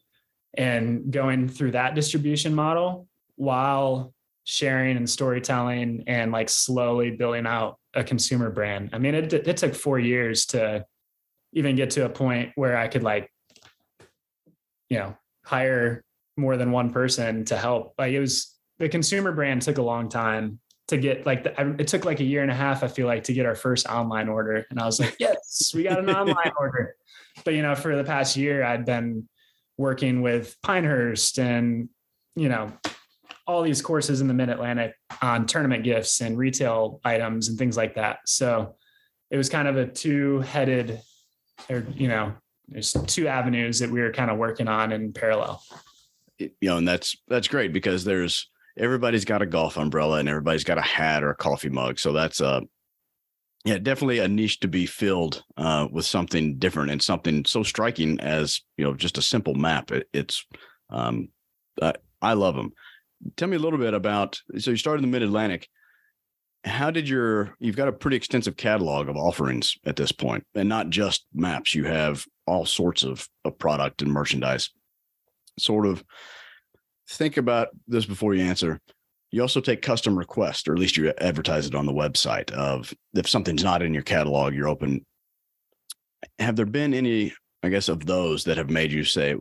[0.55, 4.13] and going through that distribution model while
[4.45, 8.91] sharing and storytelling and like slowly building out a consumer brand.
[8.93, 10.85] I mean, it, it took four years to
[11.53, 13.31] even get to a point where I could like,
[14.89, 16.05] you know, hire
[16.37, 17.95] more than one person to help.
[17.99, 21.87] Like it was the consumer brand took a long time to get like the, it
[21.87, 22.83] took like a year and a half.
[22.83, 25.85] I feel like to get our first online order, and I was like, yes, we
[25.85, 26.97] got an online order.
[27.45, 29.29] But you know, for the past year, I'd been
[29.79, 31.89] working with Pinehurst and
[32.37, 32.73] you know
[33.47, 37.77] all these courses in the Mid Atlantic on tournament gifts and retail items and things
[37.77, 38.21] like that.
[38.27, 38.77] So
[39.31, 41.01] it was kind of a two headed,
[41.69, 42.35] or you know,
[42.69, 45.63] there's two avenues that we were kind of working on in parallel.
[46.39, 50.65] You know, and that's that's great because there's everybody's got a golf umbrella and everybody's
[50.65, 51.99] got a hat or a coffee mug.
[51.99, 52.61] So that's a uh,
[53.65, 58.19] yeah, definitely a niche to be filled uh, with something different and something so striking
[58.19, 59.93] as you know just a simple map.
[59.93, 60.45] It, it's
[60.91, 61.29] um,
[61.81, 62.73] uh, I love them
[63.37, 65.69] tell me a little bit about so you started in the mid Atlantic.
[66.65, 70.69] How did your you've got a pretty extensive catalog of offerings at this point, and
[70.69, 71.75] not just maps.
[71.75, 74.71] You have all sorts of, of product and merchandise.
[75.59, 76.05] Sort of
[77.09, 78.81] think about this before you answer.
[79.31, 82.51] You also take custom requests, or at least you advertise it on the website.
[82.51, 85.05] Of if something's not in your catalog, you're open.
[86.39, 89.35] Have there been any, I guess, of those that have made you say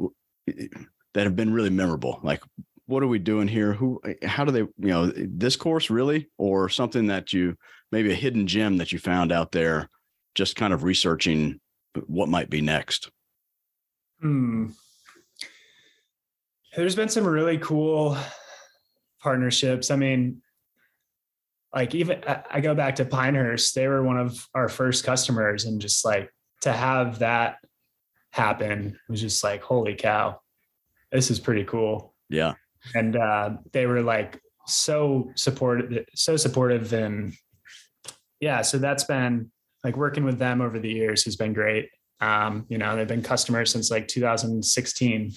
[0.48, 0.68] eh, eh,
[1.14, 2.20] that have been really memorable?
[2.24, 2.42] Like
[2.92, 3.74] what are we doing here?
[3.74, 7.56] Who, eh, how do they, you know, this course really, or something that you
[7.92, 9.90] maybe a hidden gem that you found out there,
[10.36, 11.60] just kind of researching
[12.08, 13.10] what might be next?
[14.20, 14.68] Hmm.
[16.76, 18.18] There's been some really cool
[19.22, 19.92] partnerships.
[19.92, 20.42] I mean,
[21.74, 25.82] like even I go back to Pinehurst, they were one of our first customers, and
[25.82, 27.58] just like to have that
[28.32, 30.40] happen was just like, holy cow,
[31.12, 32.14] this is pretty cool.
[32.30, 32.54] Yeah
[32.96, 37.34] and uh, they were like so supportive, so supportive, and
[38.40, 38.62] yeah.
[38.62, 39.52] So that's been
[39.84, 41.90] like working with them over the years has been great.
[42.20, 45.32] Um, you know, they've been customers since like 2016.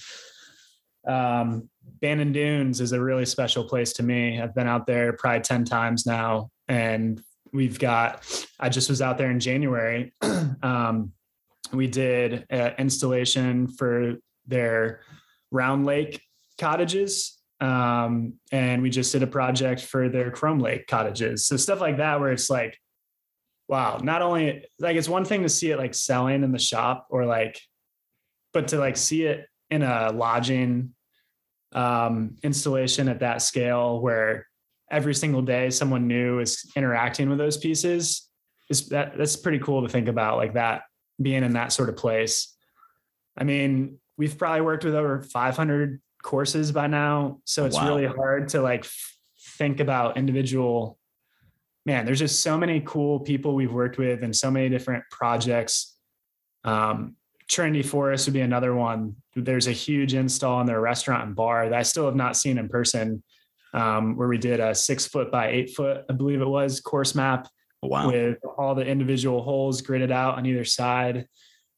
[1.06, 1.68] Um,
[2.00, 4.40] Bandon Dunes is a really special place to me.
[4.40, 6.50] I've been out there probably 10 times now.
[6.68, 8.24] And we've got,
[8.58, 10.12] I just was out there in January.
[10.62, 11.12] um,
[11.72, 15.00] we did an installation for their
[15.50, 16.20] Round Lake
[16.58, 17.38] cottages.
[17.60, 21.46] Um, and we just did a project for their Chrome Lake cottages.
[21.46, 22.78] So stuff like that, where it's like,
[23.68, 27.06] wow, not only like it's one thing to see it like selling in the shop
[27.08, 27.58] or like,
[28.52, 30.94] but to like see it in a lodging
[31.72, 34.46] um, installation at that scale where
[34.90, 38.28] every single day someone new is interacting with those pieces
[38.70, 40.82] is that that's pretty cool to think about like that
[41.20, 42.54] being in that sort of place.
[43.36, 47.40] I mean, we've probably worked with over 500 courses by now.
[47.44, 47.88] So it's wow.
[47.88, 48.86] really hard to like
[49.58, 50.98] think about individual
[51.86, 55.96] man, there's just so many cool people we've worked with and so many different projects.
[56.64, 57.16] Um,
[57.48, 59.16] Trinity Forest would be another one.
[59.36, 62.58] There's a huge install in their restaurant and bar that I still have not seen
[62.58, 63.22] in person,
[63.72, 67.14] um, where we did a six foot by eight foot, I believe it was, course
[67.14, 67.48] map
[67.82, 68.08] wow.
[68.08, 71.28] with all the individual holes gridded out on either side.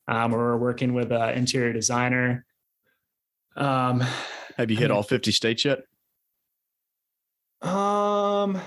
[0.09, 2.47] Um, where we're working with an interior designer.
[3.57, 4.05] Um,
[4.57, 5.81] have you hit all 50 states yet?
[7.61, 8.61] Um,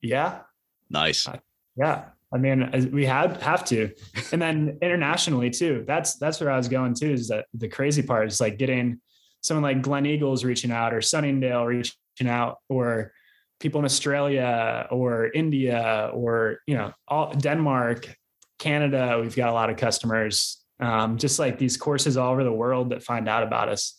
[0.00, 0.40] yeah.
[0.88, 1.28] Nice.
[1.76, 2.04] Yeah.
[2.34, 3.90] I mean, we had have to,
[4.32, 5.84] and then internationally too.
[5.86, 7.12] That's that's where I was going too.
[7.12, 9.00] Is that the crazy part is like getting
[9.40, 13.12] someone like Gleneagles reaching out, or Sunningdale reaching out, or
[13.60, 18.14] people in Australia or India, or you know, all Denmark,
[18.58, 19.18] Canada.
[19.20, 20.62] We've got a lot of customers.
[20.78, 23.98] Um, just like these courses all over the world that find out about us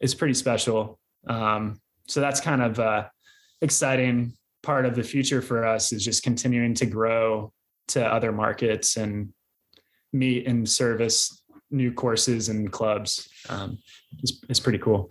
[0.00, 0.98] is pretty special.
[1.28, 3.10] Um, so that's kind of a
[3.62, 7.52] exciting part of the future for us is just continuing to grow
[7.88, 9.32] to other markets and
[10.12, 13.28] meet and service new courses and clubs.
[13.48, 13.78] Um,
[14.22, 15.10] it's, it's pretty cool.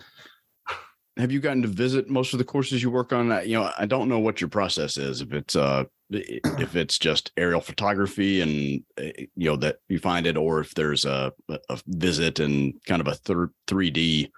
[1.17, 3.27] Have you gotten to visit most of the courses you work on?
[3.47, 5.21] You know, I don't know what your process is.
[5.21, 10.27] If it's uh, if it's just aerial photography and eh, you know that you find
[10.27, 14.29] it, or if there's a, a visit and kind of a third 3D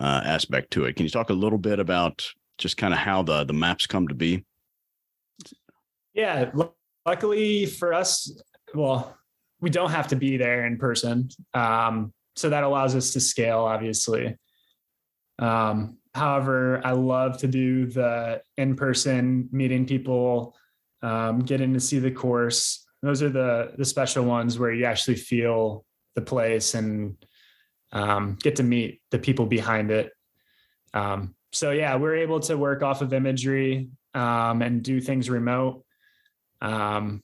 [0.00, 0.96] uh, aspect to it.
[0.96, 2.26] Can you talk a little bit about
[2.56, 4.44] just kind of how the the maps come to be?
[6.14, 6.50] Yeah,
[7.04, 8.32] luckily for us,
[8.74, 9.16] well,
[9.60, 13.60] we don't have to be there in person, um, so that allows us to scale,
[13.60, 14.36] obviously.
[15.38, 20.56] Um, however, I love to do the in person meeting people,
[21.02, 22.86] um, getting to see the course.
[23.02, 25.84] Those are the the special ones where you actually feel
[26.14, 27.16] the place and
[27.92, 30.12] um, get to meet the people behind it.
[30.94, 35.84] Um, so yeah, we're able to work off of imagery um, and do things remote.
[36.62, 37.22] Um,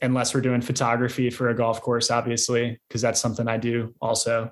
[0.00, 4.50] unless we're doing photography for a golf course, obviously, because that's something I do also.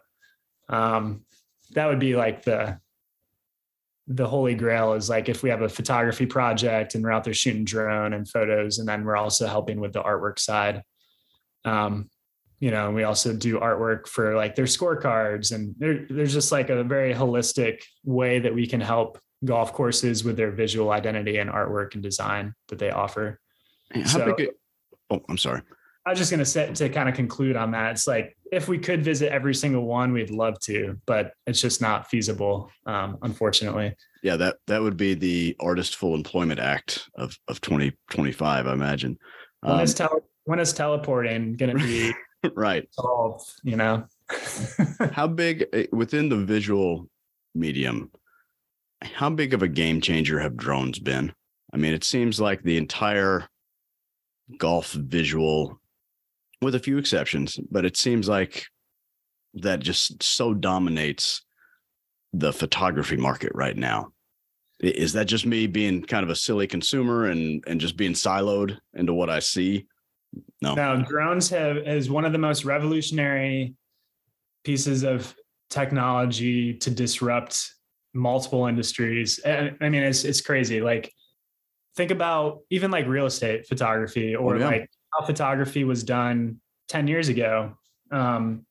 [0.68, 1.24] Um,
[1.72, 2.78] that would be like the
[4.08, 7.34] the holy grail is like if we have a photography project and we're out there
[7.34, 10.82] shooting drone and photos, and then we're also helping with the artwork side.
[11.64, 12.08] Um,
[12.60, 16.70] you know, we also do artwork for like their scorecards, and there, there's just like
[16.70, 21.50] a very holistic way that we can help golf courses with their visual identity and
[21.50, 23.40] artwork and design that they offer.
[23.94, 24.48] How so, big?
[25.10, 25.62] oh, I'm sorry.
[26.06, 27.90] I was just going to say to kind of conclude on that.
[27.92, 31.82] It's like if we could visit every single one, we'd love to, but it's just
[31.82, 33.92] not feasible, um, unfortunately.
[34.22, 39.18] Yeah, that that would be the Artist Full Employment Act of of 2025, I imagine.
[39.64, 42.12] Um, when is tele- when is teleporting going to be
[42.54, 43.50] right solved?
[43.64, 44.06] You know,
[45.12, 47.08] how big eh, within the visual
[47.54, 48.12] medium?
[49.02, 51.32] How big of a game changer have drones been?
[51.74, 53.48] I mean, it seems like the entire
[54.58, 55.80] golf visual
[56.62, 58.66] with a few exceptions, but it seems like
[59.54, 61.42] that just so dominates
[62.32, 64.12] the photography market right now.
[64.80, 68.76] Is that just me being kind of a silly consumer and and just being siloed
[68.94, 69.86] into what I see?
[70.60, 70.74] No.
[70.74, 73.74] Now, drones have is one of the most revolutionary
[74.64, 75.34] pieces of
[75.70, 77.72] technology to disrupt
[78.12, 79.40] multiple industries.
[79.46, 80.82] I mean, it's it's crazy.
[80.82, 81.10] Like,
[81.96, 84.66] think about even like real estate photography or oh, yeah.
[84.66, 87.74] like how photography was done 10 years ago,
[88.12, 88.66] um,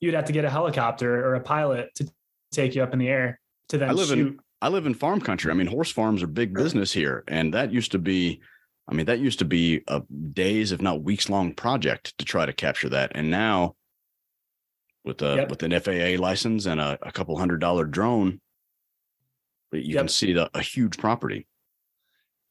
[0.00, 2.10] you'd have to get a helicopter or a pilot to
[2.52, 4.18] take you up in the air to then I live shoot.
[4.18, 5.50] In, I live in farm country.
[5.50, 7.24] I mean, horse farms are big business here.
[7.28, 8.40] And that used to be,
[8.88, 12.44] I mean, that used to be a days, if not weeks long project to try
[12.44, 13.12] to capture that.
[13.14, 13.76] And now
[15.04, 15.50] with a, yep.
[15.50, 18.40] with an FAA license and a, a couple hundred dollar drone,
[19.72, 20.02] you yep.
[20.02, 21.46] can see the, a huge property.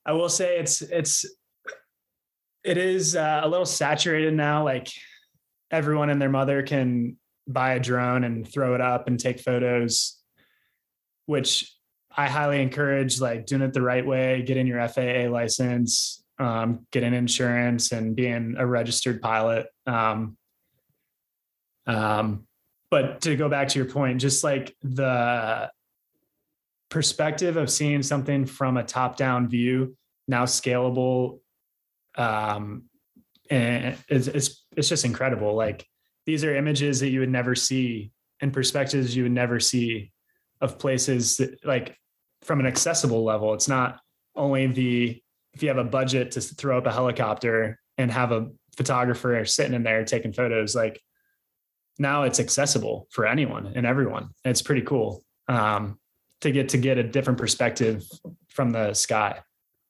[0.06, 1.26] I will say it's, it's,
[2.64, 4.64] it is uh, a little saturated now.
[4.64, 4.90] Like
[5.72, 10.22] everyone and their mother can buy a drone and throw it up and take photos,
[11.26, 11.74] which
[12.16, 13.20] I highly encourage.
[13.20, 18.56] Like doing it the right way, getting your FAA license, um, getting insurance, and being
[18.58, 19.68] a registered pilot.
[19.86, 20.38] Um,
[21.86, 22.48] um,
[22.90, 25.70] but to go back to your point, just like the
[26.94, 31.40] perspective of seeing something from a top-down view now scalable
[32.16, 32.84] um,
[33.50, 35.56] and it's, it's it's just incredible.
[35.56, 35.88] Like
[36.28, 40.12] these are images that you would never see and perspectives you would never see
[40.62, 41.98] of places that, like
[42.44, 43.56] from an accessible level.
[43.56, 44.00] It's not
[44.36, 45.22] only the
[45.54, 49.74] if you have a budget to throw up a helicopter and have a photographer sitting
[49.74, 51.02] in there taking photos, like
[51.98, 54.30] now it's accessible for anyone and everyone.
[54.46, 56.00] It's pretty cool um,
[56.44, 58.06] to get to get a different perspective
[58.50, 59.42] from the sky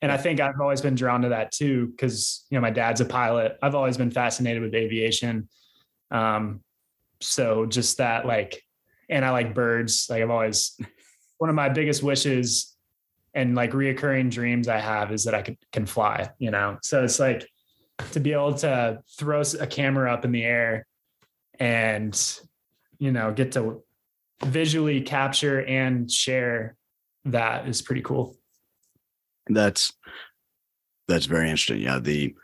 [0.03, 2.99] and I think I've always been drawn to that too, because you know my dad's
[2.99, 3.57] a pilot.
[3.63, 5.47] I've always been fascinated with aviation.
[6.11, 6.59] Um,
[7.21, 8.61] so just that like,
[9.07, 10.07] and I like birds.
[10.09, 10.77] Like I've always
[11.37, 12.75] one of my biggest wishes
[13.33, 16.31] and like reoccurring dreams I have is that I could, can fly.
[16.37, 17.47] You know, so it's like
[18.11, 20.85] to be able to throw a camera up in the air
[21.61, 22.39] and
[22.99, 23.82] you know get to
[24.45, 26.75] visually capture and share
[27.25, 28.37] that is pretty cool.
[29.47, 29.93] That's
[31.07, 31.81] that's very interesting.
[31.81, 32.35] Yeah, the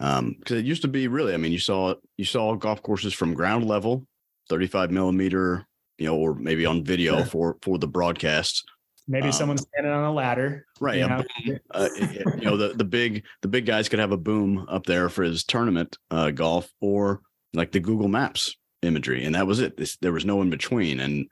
[0.00, 3.14] um because it used to be really, I mean, you saw you saw golf courses
[3.14, 4.06] from ground level,
[4.48, 5.66] 35 millimeter,
[5.98, 8.64] you know, or maybe on video for for the broadcasts.
[9.10, 10.66] Maybe um, someone's standing on a ladder.
[10.80, 10.98] Right.
[10.98, 11.24] You know,
[11.70, 15.08] uh, you know the, the big the big guys could have a boom up there
[15.08, 17.22] for his tournament uh, golf or
[17.54, 19.24] like the Google Maps imagery.
[19.24, 19.76] And that was it.
[19.76, 21.00] This, there was no in between.
[21.00, 21.26] And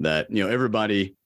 [0.00, 1.16] that, you know, everybody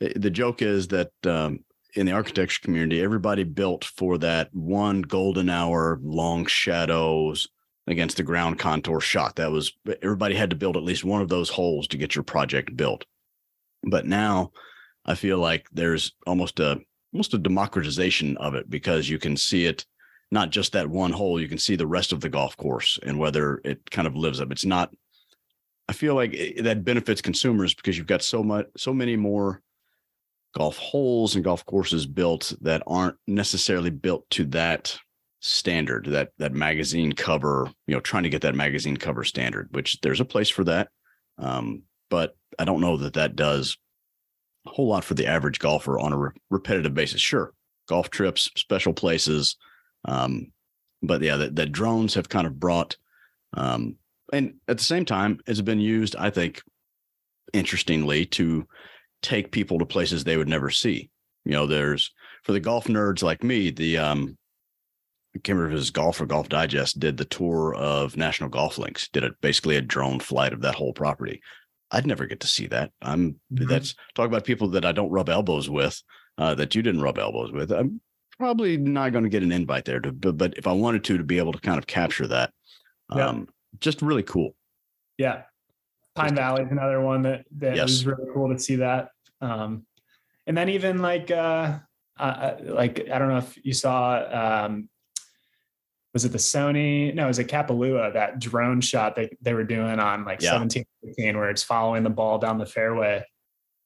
[0.00, 1.60] the joke is that um,
[1.94, 7.48] in the architecture community, everybody built for that one golden hour long shadows
[7.86, 9.36] against the ground contour shot.
[9.36, 9.72] That was
[10.02, 13.04] everybody had to build at least one of those holes to get your project built.
[13.84, 14.52] But now
[15.04, 16.80] I feel like there's almost a
[17.12, 19.86] almost a democratization of it because you can see it
[20.30, 23.18] not just that one hole, you can see the rest of the golf course and
[23.18, 24.50] whether it kind of lives up.
[24.50, 24.92] It's not
[25.88, 29.62] I feel like that benefits consumers because you've got so much so many more
[30.54, 34.96] golf holes and golf courses built that aren't necessarily built to that
[35.40, 40.00] standard that that magazine cover you know trying to get that magazine cover standard which
[40.00, 40.88] there's a place for that
[41.38, 43.76] um, but i don't know that that does
[44.66, 47.20] a whole lot for the average golfer on a re- repetitive basis.
[47.20, 47.52] Sure
[47.86, 49.56] golf trips special places
[50.06, 50.50] um,
[51.02, 52.96] but yeah that, that drones have kind of brought
[53.52, 53.96] um,
[54.34, 56.62] and at the same time, it's been used, I think,
[57.52, 58.66] interestingly, to
[59.22, 61.10] take people to places they would never see.
[61.44, 62.12] You know, there's
[62.42, 64.36] for the golf nerds like me, the um
[65.34, 68.48] I can't remember if it was Golf or Golf Digest did the tour of National
[68.48, 71.42] Golf Links, did a basically a drone flight of that whole property.
[71.90, 72.92] I'd never get to see that.
[73.02, 73.66] I'm mm-hmm.
[73.66, 76.00] that's talk about people that I don't rub elbows with,
[76.38, 77.72] uh, that you didn't rub elbows with.
[77.72, 78.00] I'm
[78.38, 81.18] probably not going to get an invite there to, but, but if I wanted to,
[81.18, 82.52] to be able to kind of capture that,
[83.14, 83.28] yeah.
[83.28, 83.48] um,
[83.80, 84.54] just really cool.
[85.18, 85.42] Yeah.
[86.14, 87.84] Pine Valley is another one that, that yes.
[87.84, 89.08] was really cool to see that.
[89.40, 89.84] Um,
[90.46, 91.78] and then even like, uh,
[92.18, 94.88] uh, uh, like, I don't know if you saw, um,
[96.12, 97.12] was it the Sony?
[97.12, 100.52] No, it was a Kapalua, that drone shot that they were doing on like yeah.
[100.52, 103.24] 17, 15, where it's following the ball down the fairway.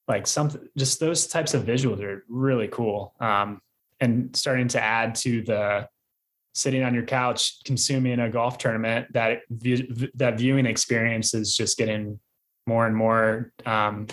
[0.06, 3.14] Like something, just those types of visuals are really cool.
[3.20, 3.60] Um,
[4.00, 5.88] and starting to add to the
[6.58, 9.42] sitting on your couch consuming a golf tournament that
[10.14, 12.18] that viewing experience is just getting
[12.66, 14.06] more and more um,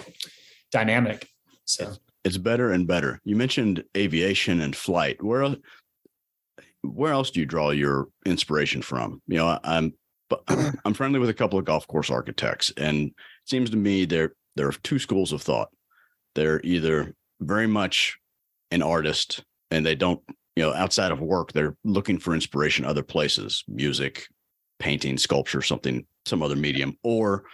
[0.72, 1.28] dynamic.
[1.66, 1.94] So
[2.24, 3.20] it's better and better.
[3.24, 5.22] You mentioned aviation and flight.
[5.24, 5.56] Where
[6.82, 9.22] where else do you draw your inspiration from?
[9.28, 9.94] You know i'm
[10.86, 13.14] i'm friendly with a couple of golf course architects and it
[13.50, 15.70] seems to me there there are two schools of thought.
[16.34, 18.18] They're either very much
[18.72, 20.22] an artist and they don't
[20.56, 24.28] you know outside of work they're looking for inspiration other places music
[24.80, 27.46] painting sculpture something some other medium or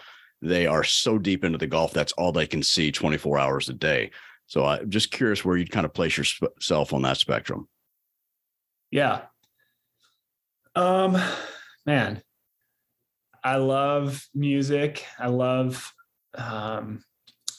[0.42, 3.74] they are so deep into the golf that's all they can see 24 hours a
[3.74, 4.12] day.
[4.48, 7.68] So i'm just curious where you'd kind of place yourself on that spectrum.
[8.90, 9.22] Yeah.
[10.76, 11.18] Um
[11.86, 12.22] man
[13.44, 15.06] i love music.
[15.20, 15.92] I love
[16.36, 17.04] um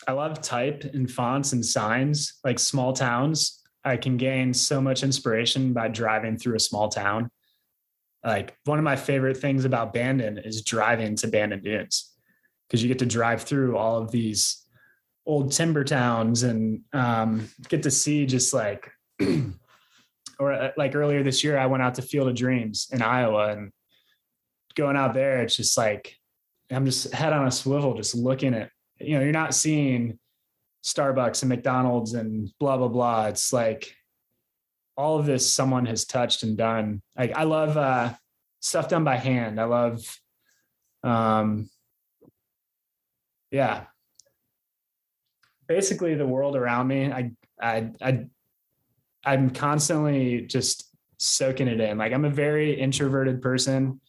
[0.08, 5.02] i love type and fonts and signs like small towns I can gain so much
[5.02, 7.30] inspiration by driving through a small town.
[8.24, 12.12] Like one of my favorite things about Bandon is driving to Bandon Dunes
[12.68, 14.64] because you get to drive through all of these
[15.26, 18.90] old timber towns and um, get to see just like,
[20.38, 23.52] or uh, like earlier this year, I went out to Field of Dreams in Iowa
[23.52, 23.72] and
[24.74, 26.16] going out there, it's just like,
[26.70, 30.18] I'm just head on a swivel, just looking at, you know, you're not seeing
[30.84, 33.26] Starbucks and McDonald's and blah blah blah.
[33.26, 33.94] It's like
[34.96, 37.02] all of this someone has touched and done.
[37.16, 38.14] Like I love uh,
[38.60, 39.60] stuff done by hand.
[39.60, 40.04] I love,
[41.02, 41.68] um,
[43.50, 43.84] yeah.
[45.68, 47.30] Basically, the world around me, I
[47.60, 48.26] I I
[49.24, 51.98] I'm constantly just soaking it in.
[51.98, 54.00] Like I'm a very introverted person,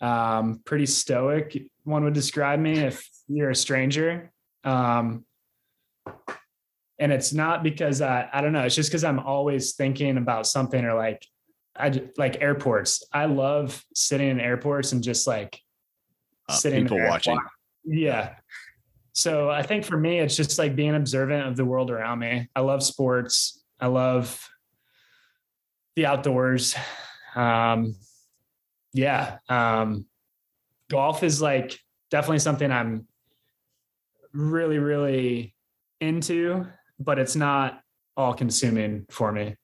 [0.00, 1.60] um, pretty stoic.
[1.82, 4.30] One would describe me if you're a stranger.
[4.64, 5.24] Um,
[6.98, 8.62] and it's not because I, I don't know.
[8.62, 11.24] It's just because I'm always thinking about something or like
[11.76, 13.04] I like airports.
[13.12, 15.60] I love sitting in airports and just like
[16.48, 17.38] uh, sitting people watching.
[17.84, 18.34] Yeah.
[19.12, 22.48] So I think for me, it's just like being observant of the world around me.
[22.54, 23.64] I love sports.
[23.80, 24.48] I love
[25.96, 26.74] the outdoors.
[27.34, 27.94] Um,
[28.92, 29.38] yeah.
[29.48, 30.06] Um,
[30.90, 31.78] golf is like
[32.10, 33.06] definitely something I'm
[34.32, 35.54] really, really
[36.00, 36.66] into,
[36.98, 37.80] but it's not
[38.16, 39.56] all consuming for me.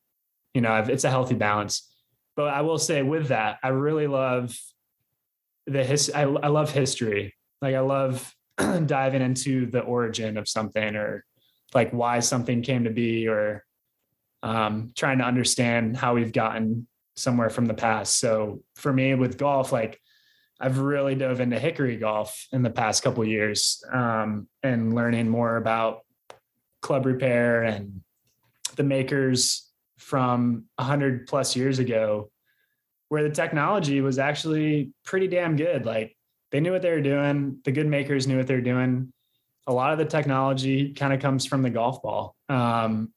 [0.53, 1.91] You know, I've, it's a healthy balance.
[2.37, 4.57] But I will say with that, I really love
[5.67, 6.11] the his.
[6.15, 7.35] I, I love history.
[7.63, 8.35] Like I love
[8.87, 11.25] diving into the origin of something or
[11.75, 13.65] like why something came to be or
[14.43, 18.19] um, trying to understand how we've gotten somewhere from the past.
[18.19, 20.01] So for me with golf, like
[20.61, 25.57] I've really dove into hickory golf in the past couple years um, and learning more
[25.57, 26.04] about
[26.85, 28.03] club repair and
[28.77, 32.31] the makers from 100 plus years ago
[33.09, 35.87] where the technology was actually pretty damn good.
[35.87, 36.15] Like
[36.53, 37.59] they knew what they were doing.
[37.65, 39.13] The good makers knew what they were doing.
[39.67, 42.37] A lot of the technology kind of comes from the golf ball.
[42.51, 43.13] Um,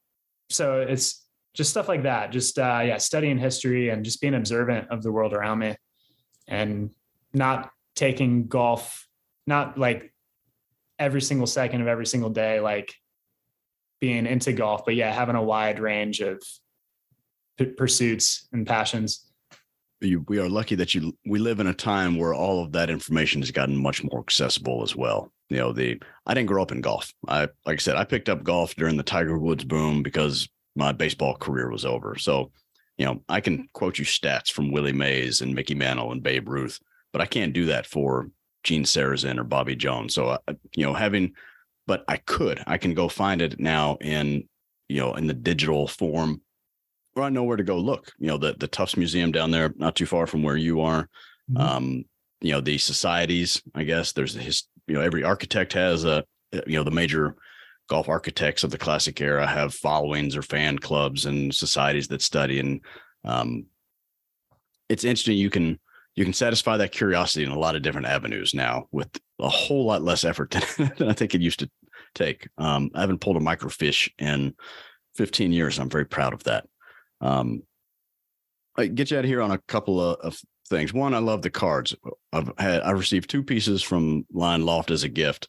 [0.50, 2.32] so it's just stuff like that.
[2.32, 5.76] Just uh, yeah studying history and just being observant of the world around me
[6.48, 6.92] and
[7.34, 9.06] not taking golf
[9.46, 10.14] not like
[11.00, 12.94] every single second of every single day like
[14.00, 16.42] being into golf, but yeah, having a wide range of
[17.58, 19.26] p- pursuits and passions.
[20.00, 22.92] You, we are lucky that you we live in a time where all of that
[22.92, 25.32] information has gotten much more accessible as well.
[25.50, 27.12] You know, the I didn't grow up in golf.
[27.28, 30.92] I like I said, I picked up golf during the Tiger Woods boom because my
[30.92, 32.16] baseball career was over.
[32.18, 32.52] So,
[32.98, 36.48] you know, I can quote you stats from Willie Mays and Mickey Mantle and Babe
[36.48, 36.80] Ruth,
[37.12, 38.30] but I can't do that for
[38.64, 40.14] Gene Sarazen or Bobby Jones.
[40.14, 41.34] So, uh, you know, having
[41.88, 42.62] but I could.
[42.68, 44.48] I can go find it now in,
[44.90, 46.42] you know, in the digital form
[47.14, 48.12] where I know where to go look.
[48.20, 51.10] You know, the the Tufts Museum down there, not too far from where you are.
[51.50, 51.58] Mm-hmm.
[51.58, 52.06] Um,
[52.42, 53.62] you know the societies.
[53.74, 56.24] I guess there's his you know every architect has a
[56.66, 57.36] you know the major
[57.90, 62.60] golf architects of the classic era have followings or fan clubs and societies that study
[62.60, 62.82] and
[63.24, 63.66] um,
[64.90, 65.80] it's interesting you can
[66.18, 69.08] you can satisfy that curiosity in a lot of different avenues now with
[69.40, 71.70] a whole lot less effort than, than I think it used to
[72.16, 72.50] take.
[72.58, 74.56] Um, I haven't pulled a microfiche in
[75.16, 75.78] 15 years.
[75.78, 76.66] I'm very proud of that.
[77.22, 77.62] Um,
[78.76, 80.40] I get you out of here on a couple of, of,
[80.70, 80.94] things.
[80.94, 81.96] One, I love the cards.
[82.34, 85.48] I've had I received two pieces from Lie and Loft as a gift,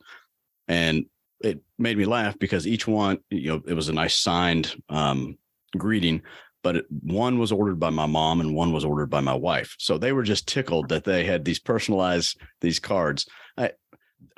[0.68, 1.06] and
[1.40, 5.36] it made me laugh because each one, you know, it was a nice signed um,
[5.76, 6.22] greeting,
[6.62, 9.74] but one was ordered by my mom and one was ordered by my wife.
[9.78, 13.26] So they were just tickled that they had these personalized these cards.
[13.56, 13.72] I,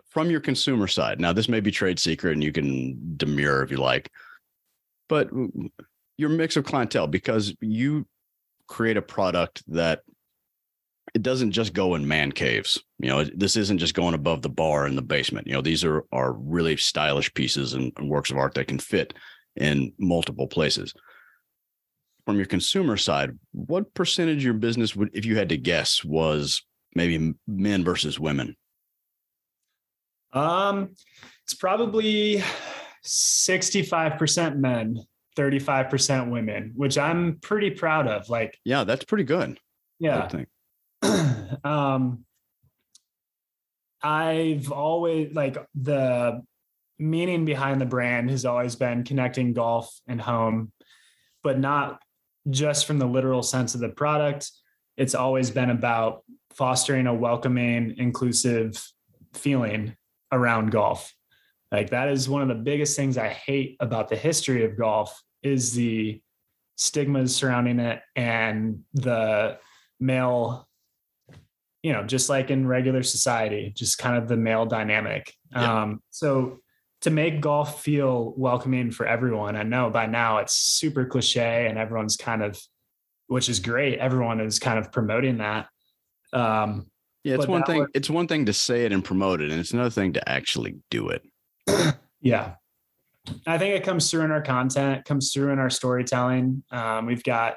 [0.08, 3.70] from your consumer side, now this may be trade secret and you can demur if
[3.70, 4.10] you like,
[5.08, 5.30] but
[6.16, 8.06] your mix of clientele because you
[8.66, 10.02] create a product that
[11.14, 12.78] it doesn't just go in man caves.
[12.98, 15.46] You know, this isn't just going above the bar in the basement.
[15.46, 18.78] You know, these are are really stylish pieces and, and works of art that can
[18.78, 19.14] fit
[19.56, 20.94] in multiple places.
[22.26, 26.04] From your consumer side, what percentage of your business would, if you had to guess,
[26.04, 26.62] was
[26.94, 28.56] maybe men versus women?
[30.32, 30.90] Um,
[31.44, 32.42] it's probably
[33.04, 35.02] 65% men,
[35.36, 38.28] 35% women, which I'm pretty proud of.
[38.28, 39.58] Like, yeah, that's pretty good.
[39.98, 40.28] Yeah.
[41.64, 42.24] um,
[44.02, 46.42] I've always like the
[46.98, 50.72] meaning behind the brand has always been connecting golf and home,
[51.42, 52.00] but not
[52.50, 54.50] just from the literal sense of the product.
[54.96, 56.24] It's always been about
[56.54, 58.82] fostering a welcoming, inclusive
[59.32, 59.96] feeling
[60.32, 61.12] around golf.
[61.72, 65.20] Like that is one of the biggest things I hate about the history of golf
[65.42, 66.20] is the
[66.76, 69.58] stigmas surrounding it and the
[70.00, 70.66] male
[71.82, 75.82] you know just like in regular society just kind of the male dynamic yeah.
[75.82, 76.58] um so
[77.00, 81.78] to make golf feel welcoming for everyone i know by now it's super cliche and
[81.78, 82.60] everyone's kind of
[83.28, 85.68] which is great everyone is kind of promoting that
[86.32, 86.86] um
[87.22, 87.86] yeah, it's one thing.
[87.94, 90.76] it's one thing to say it and promote it, and it's another thing to actually
[90.90, 91.22] do it.
[92.20, 92.54] yeah,
[93.46, 96.62] I think it comes through in our content, comes through in our storytelling.
[96.70, 97.56] Um, we've got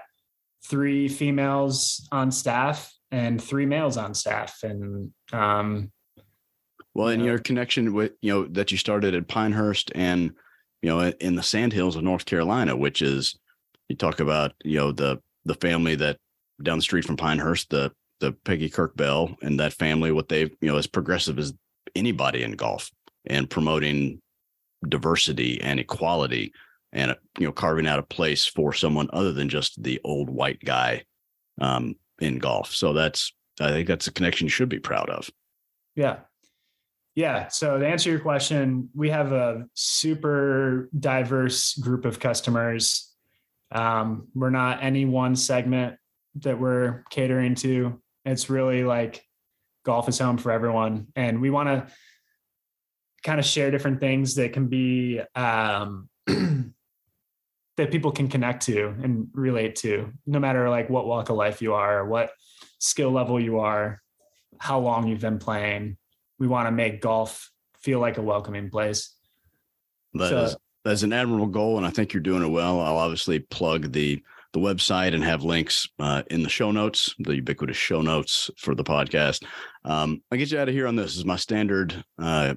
[0.66, 5.91] three females on staff and three males on staff, and um,
[6.94, 10.32] well, and your connection with you know that you started at Pinehurst and
[10.82, 13.38] you know in the Sandhills of North Carolina, which is
[13.89, 16.18] you talk about you know the the family that
[16.62, 17.91] down the street from Pinehurst, the
[18.24, 21.54] the Peggy Kirk Bell and that family, what they've, you know, as progressive as
[21.94, 22.89] anybody in golf
[23.26, 24.22] and promoting
[24.88, 26.54] diversity and equality
[26.94, 30.64] and, you know, carving out a place for someone other than just the old white
[30.64, 31.04] guy
[31.60, 32.74] um, in golf.
[32.74, 35.30] So that's, I think that's a connection you should be proud of.
[35.96, 36.20] Yeah.
[37.16, 37.47] Yeah.
[37.49, 43.11] So to answer your question, we have a super diverse group of customers.
[43.72, 45.97] Um, we're not any one segment
[46.38, 48.01] that we're catering to.
[48.26, 49.24] It's really like
[49.86, 51.07] golf is home for everyone.
[51.16, 51.93] And we want to
[53.24, 59.28] kind of share different things that can be um, that people can connect to and
[59.34, 62.32] relate to, no matter like what walk of life you are, what
[62.80, 64.01] skill level you are,
[64.59, 65.97] how long you've been playing.
[66.40, 69.16] We want to make golf feel like a welcoming place.
[70.14, 72.80] That so, is, that's an admirable goal, and I think you're doing it well.
[72.80, 74.22] I'll obviously plug the
[74.54, 78.76] the website and have links uh, in the show notes, the ubiquitous show notes for
[78.76, 79.44] the podcast.
[79.84, 81.06] Um, I'll get you out of here on this.
[81.06, 82.54] this is my standard uh,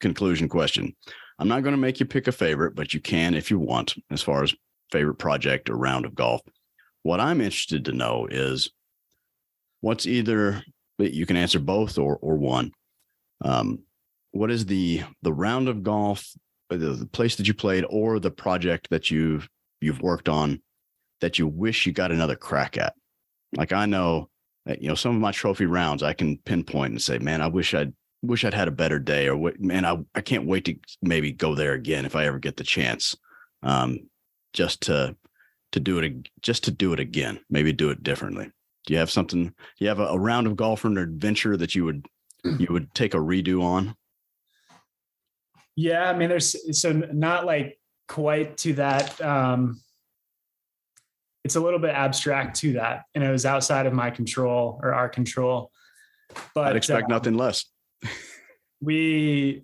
[0.00, 0.96] conclusion question.
[1.38, 3.94] I'm not going to make you pick a favorite, but you can if you want,
[4.10, 4.54] as far as
[4.90, 6.40] favorite project or round of golf.
[7.02, 8.70] What I'm interested to know is
[9.82, 10.62] what's either
[10.98, 12.72] you can answer both or or one.
[13.42, 13.80] Um,
[14.32, 16.26] what is the the round of golf,
[16.68, 19.48] the, the place that you played, or the project that you've
[19.80, 20.62] you've worked on
[21.20, 22.94] that you wish you got another crack at?
[23.56, 24.28] Like I know
[24.66, 27.48] that, you know, some of my trophy rounds I can pinpoint and say, man, I
[27.48, 30.76] wish I'd wish I'd had a better day or man, I, I can't wait to
[31.00, 33.16] maybe go there again if I ever get the chance.
[33.62, 34.08] Um,
[34.52, 35.16] just to,
[35.72, 38.50] to do it, just to do it again, maybe do it differently.
[38.86, 41.56] Do you have something, do you have a, a round of golf or an adventure
[41.56, 42.04] that you would,
[42.44, 43.96] you would take a redo on?
[45.76, 46.10] Yeah.
[46.10, 47.78] I mean, there's, so not like
[48.08, 49.80] quite to that, um,
[51.44, 54.92] it's a little bit abstract to that and it was outside of my control or
[54.92, 55.70] our control
[56.54, 57.64] but i'd expect uh, nothing less
[58.80, 59.62] we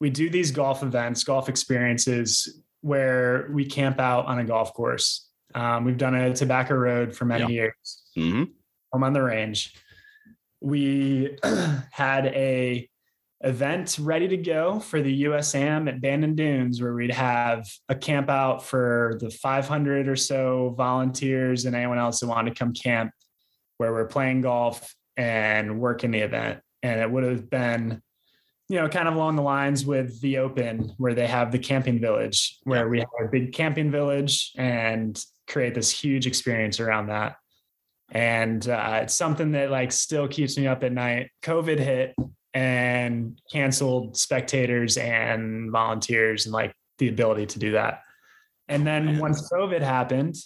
[0.00, 5.28] we do these golf events golf experiences where we camp out on a golf course
[5.54, 7.48] um, we've done a tobacco road for many yeah.
[7.48, 8.44] years mm-hmm.
[8.92, 9.74] i'm on the range
[10.60, 11.36] we
[11.90, 12.88] had a
[13.44, 18.30] event ready to go for the USAM at Bandon Dunes, where we'd have a camp
[18.30, 23.12] out for the 500 or so volunteers and anyone else who wanted to come camp,
[23.76, 26.60] where we're playing golf and working the event.
[26.82, 28.02] And it would have been,
[28.68, 32.00] you know, kind of along the lines with the Open, where they have the camping
[32.00, 37.36] village, where we have a big camping village and create this huge experience around that.
[38.10, 41.30] And uh, it's something that like still keeps me up at night.
[41.42, 42.14] COVID hit
[42.52, 48.02] and canceled spectators and volunteers and like the ability to do that.
[48.68, 50.36] And then once COVID happened,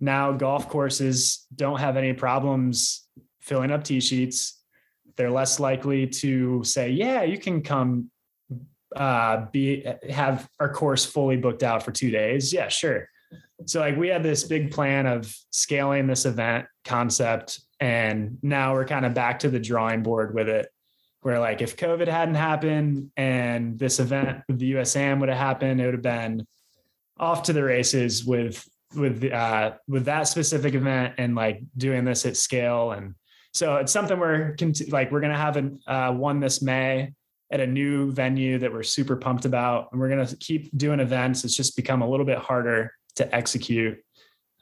[0.00, 3.08] now golf courses don't have any problems
[3.40, 4.62] filling up tee sheets.
[5.16, 8.10] They're less likely to say, "Yeah, you can come
[8.94, 13.08] uh, be have our course fully booked out for two days." Yeah, sure.
[13.66, 18.84] So like we had this big plan of scaling this event concept, and now we're
[18.84, 20.68] kind of back to the drawing board with it
[21.20, 25.80] where like if COVID hadn't happened and this event with the USAM would have happened,
[25.80, 26.46] it would have been
[27.18, 32.24] off to the races with with uh with that specific event and like doing this
[32.24, 32.92] at scale.
[32.92, 33.14] And
[33.52, 34.56] so it's something we're
[34.88, 37.12] like we're gonna have a uh, one this May
[37.50, 41.44] at a new venue that we're super pumped about and we're gonna keep doing events.
[41.44, 43.98] It's just become a little bit harder to execute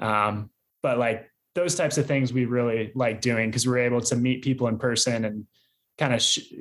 [0.00, 0.50] um
[0.82, 4.42] but like those types of things we really like doing because we're able to meet
[4.42, 5.46] people in person and
[5.96, 6.52] kind of sh-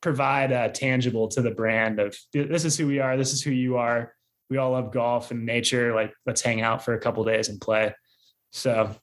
[0.00, 3.52] provide a tangible to the brand of this is who we are, this is who
[3.52, 4.12] you are.
[4.50, 5.94] We all love golf and nature.
[5.94, 7.94] Like let's hang out for a couple days and play.
[8.50, 8.94] So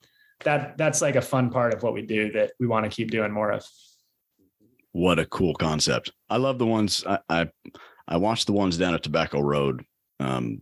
[0.43, 3.09] that that's like a fun part of what we do that we want to keep
[3.09, 3.65] doing more of.
[4.91, 6.11] What a cool concept!
[6.29, 7.49] I love the ones I I,
[8.07, 9.83] I watched the ones down at Tobacco Road.
[10.19, 10.61] Um,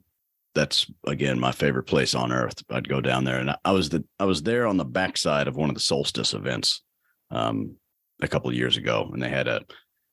[0.57, 2.61] that's again my favorite place on earth.
[2.69, 5.55] I'd go down there, and I was the I was there on the backside of
[5.55, 6.81] one of the solstice events.
[7.29, 7.75] Um,
[8.21, 9.61] a couple of years ago, and they had a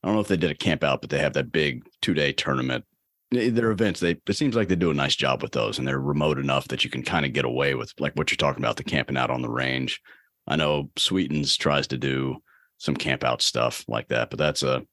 [0.03, 2.13] I don't know if they did a camp out, but they have that big two
[2.13, 2.85] day tournament.
[3.31, 5.99] Their events, they it seems like they do a nice job with those, and they're
[5.99, 8.77] remote enough that you can kind of get away with like what you're talking about,
[8.77, 10.01] the camping out on the range.
[10.47, 12.37] I know Sweetens tries to do
[12.77, 14.83] some camp out stuff like that, but that's a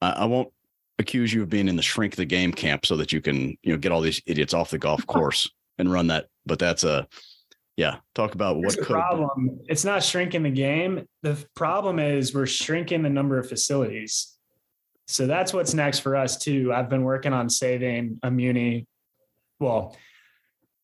[0.00, 0.48] I, I won't
[0.98, 3.72] accuse you of being in the shrink the game camp so that you can you
[3.72, 6.26] know get all these idiots off the golf course and run that.
[6.46, 7.06] But that's a
[7.76, 9.60] yeah talk about Here's what the problem.
[9.68, 11.06] It's not shrinking the game.
[11.22, 14.36] The problem is we're shrinking the number of facilities.
[15.08, 16.72] So that's what's next for us too.
[16.72, 18.86] I've been working on saving a muni.
[19.60, 19.96] Well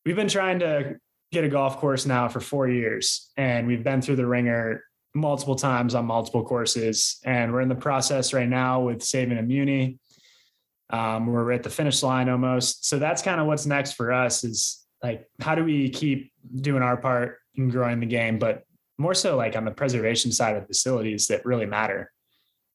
[0.05, 0.95] we've been trying to
[1.31, 4.83] get a golf course now for four years and we've been through the ringer
[5.15, 9.41] multiple times on multiple courses and we're in the process right now with saving a
[9.41, 9.97] muni
[10.91, 14.43] um, we're at the finish line almost so that's kind of what's next for us
[14.43, 16.31] is like how do we keep
[16.61, 18.63] doing our part in growing the game, but
[18.97, 22.11] more so like on the preservation side of facilities that really matter.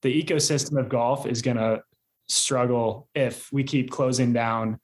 [0.02, 1.82] The ecosystem of golf is going to
[2.28, 4.78] struggle if we keep closing down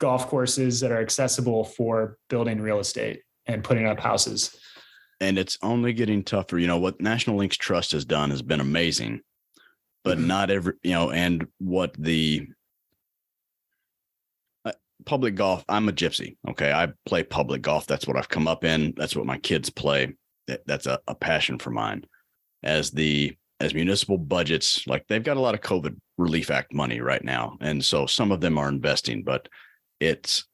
[0.00, 4.56] golf courses that are accessible for building real estate and putting up houses.
[5.20, 6.58] And it's only getting tougher.
[6.58, 9.20] You know, what National Links Trust has done has been amazing,
[10.02, 10.26] but mm-hmm.
[10.26, 12.48] not every, you know, and what the
[15.04, 16.36] public golf, I'm a gypsy.
[16.48, 16.72] Okay.
[16.72, 17.86] I play public golf.
[17.86, 18.94] That's what I've come up in.
[18.96, 20.14] That's what my kids play.
[20.66, 22.04] That's a, a passion for mine.
[22.62, 27.00] As the as municipal budgets, like they've got a lot of COVID relief act money
[27.00, 27.56] right now.
[27.60, 29.48] And so some of them are investing, but
[30.00, 30.44] it's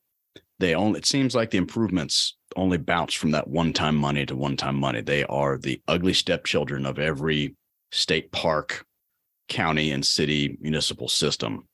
[0.61, 4.77] they only it seems like the improvements only bounce from that one-time money to one-time
[4.77, 5.01] money.
[5.01, 7.57] They are the ugly stepchildren of every
[7.93, 8.85] state park,
[9.49, 11.67] county, and city municipal system.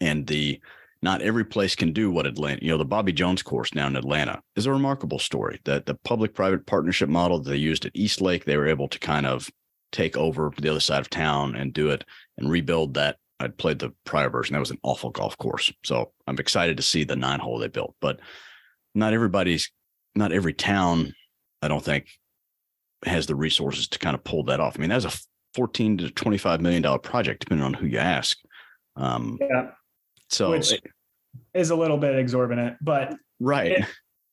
[0.00, 0.60] And the
[1.00, 3.96] not every place can do what Atlanta, you know, the Bobby Jones course down in
[3.96, 5.60] Atlanta is a remarkable story.
[5.64, 8.88] That the public private partnership model that they used at East Lake, they were able
[8.88, 9.48] to kind of
[9.90, 12.04] take over the other side of town and do it
[12.38, 13.16] and rebuild that.
[13.42, 14.54] I'd played the prior version.
[14.54, 15.72] That was an awful golf course.
[15.84, 18.20] So I'm excited to see the nine hole they built, but
[18.94, 19.70] not everybody's,
[20.14, 21.14] not every town,
[21.60, 22.06] I don't think
[23.04, 24.76] has the resources to kind of pull that off.
[24.76, 25.12] I mean, that's a
[25.54, 28.38] 14 to 25 million dollar project, depending on who you ask.
[28.96, 29.70] Um, yeah
[30.32, 30.82] so which it,
[31.54, 33.72] is a little bit exorbitant, but right.
[33.72, 33.86] It,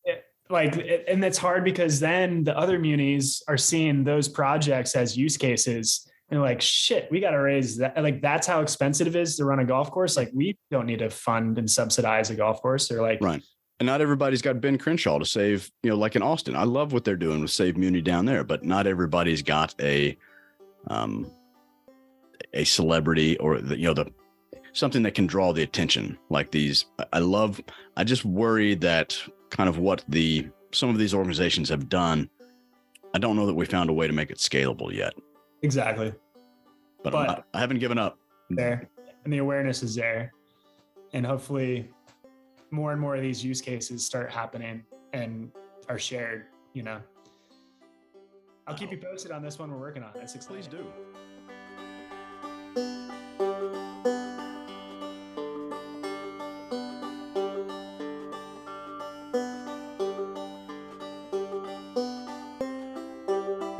[0.06, 0.76] it, like,
[1.08, 6.09] and it's hard because then the other munis are seeing those projects as use cases
[6.32, 7.98] and like, shit, we got to raise that.
[8.02, 10.16] Like, that's how expensive it is to run a golf course.
[10.16, 12.92] Like, we don't need to fund and subsidize a golf course.
[12.92, 13.42] Or like, right.
[13.80, 16.56] And not everybody's got Ben Crenshaw to save, you know, like in Austin.
[16.56, 20.18] I love what they're doing with Save Muni down there, but not everybody's got a,
[20.88, 21.32] um,
[22.54, 24.12] a celebrity or the, you know, the
[24.74, 27.60] something that can draw the attention like these i love
[27.98, 29.18] i just worry that
[29.50, 32.30] kind of what the some of these organizations have done
[33.16, 35.14] i don't know that we found a way to make it scalable yet
[35.62, 36.14] Exactly.
[37.04, 38.18] But, but not, I haven't given up.
[38.50, 38.90] There.
[39.24, 40.32] And the awareness is there.
[41.14, 41.90] And hopefully
[42.72, 44.84] more and more of these use cases start happening
[45.14, 45.52] and
[45.88, 47.00] are shared, you know.
[48.68, 50.12] I'll keep you posted on this one we're working on.
[50.16, 50.64] It's exciting.
[50.64, 50.86] Please do.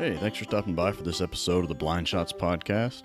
[0.00, 3.02] Hey, thanks for stopping by for this episode of the Blind Shots podcast.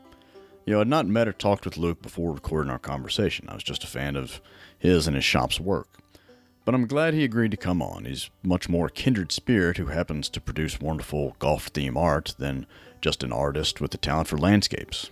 [0.66, 3.50] You know, I'd not met or talked with Luke before recording our conversation.
[3.50, 4.40] I was just a fan of
[4.80, 6.00] his and his shop's work.
[6.64, 8.06] But I'm glad he agreed to come on.
[8.06, 12.66] He's much more kindred spirit who happens to produce wonderful golf theme art than
[13.02, 15.10] just an artist with a talent for landscapes.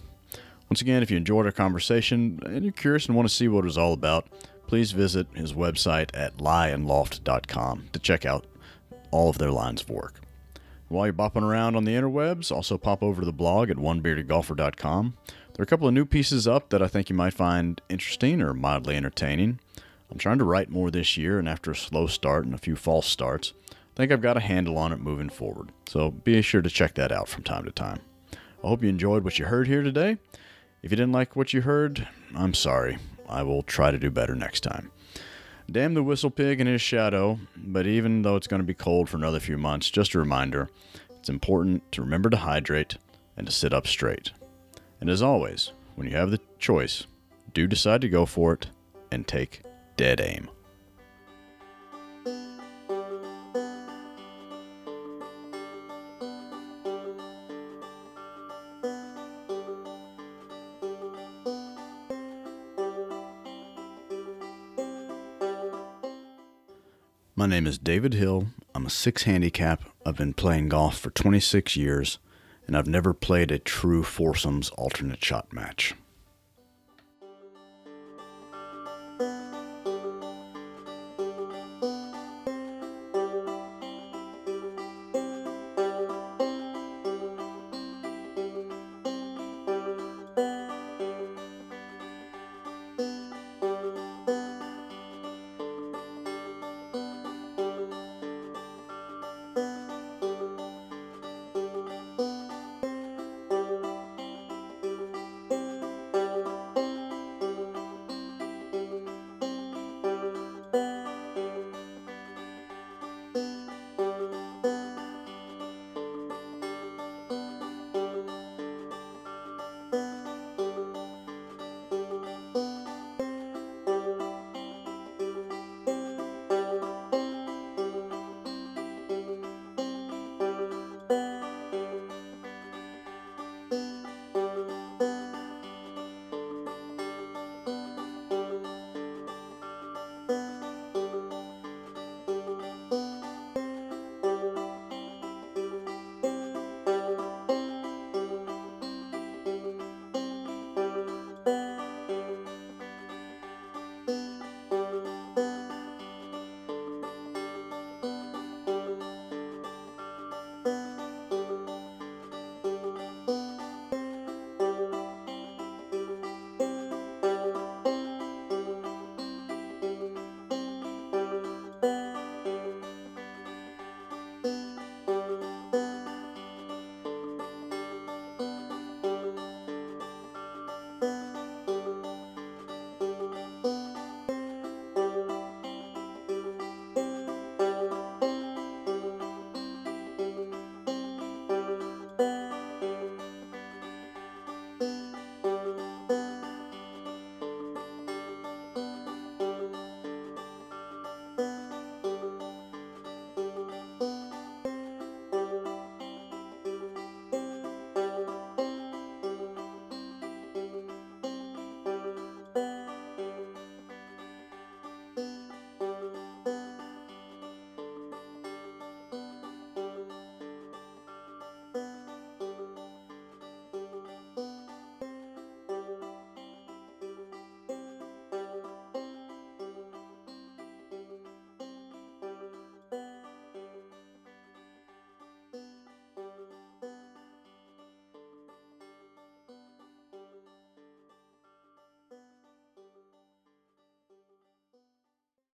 [0.69, 3.65] Once again, if you enjoyed our conversation and you're curious and want to see what
[3.65, 4.29] it was all about,
[4.67, 8.45] please visit his website at lieandloft.com to check out
[9.11, 10.22] all of their lines of work.
[10.93, 15.17] While you're bopping around on the interwebs, also pop over to the blog at onebeardedgolfer.com.
[15.25, 18.43] There are a couple of new pieces up that I think you might find interesting
[18.43, 19.59] or mildly entertaining.
[20.11, 22.75] I'm trying to write more this year, and after a slow start and a few
[22.75, 25.71] false starts, I think I've got a handle on it moving forward.
[25.87, 28.01] So be sure to check that out from time to time.
[28.63, 30.17] I hope you enjoyed what you heard here today.
[30.83, 32.99] If you didn't like what you heard, I'm sorry.
[33.27, 34.91] I will try to do better next time.
[35.71, 39.09] Damn the whistle pig and his shadow, but even though it's going to be cold
[39.09, 40.69] for another few months, just a reminder
[41.17, 42.97] it's important to remember to hydrate
[43.37, 44.31] and to sit up straight.
[44.99, 47.05] And as always, when you have the choice,
[47.53, 48.67] do decide to go for it
[49.11, 49.61] and take
[49.95, 50.49] dead aim.
[67.43, 68.47] My name is David Hill.
[68.73, 69.83] I'm a six handicap.
[70.05, 72.17] I've been playing golf for 26 years,
[72.67, 75.93] and I've never played a true foursomes alternate shot match.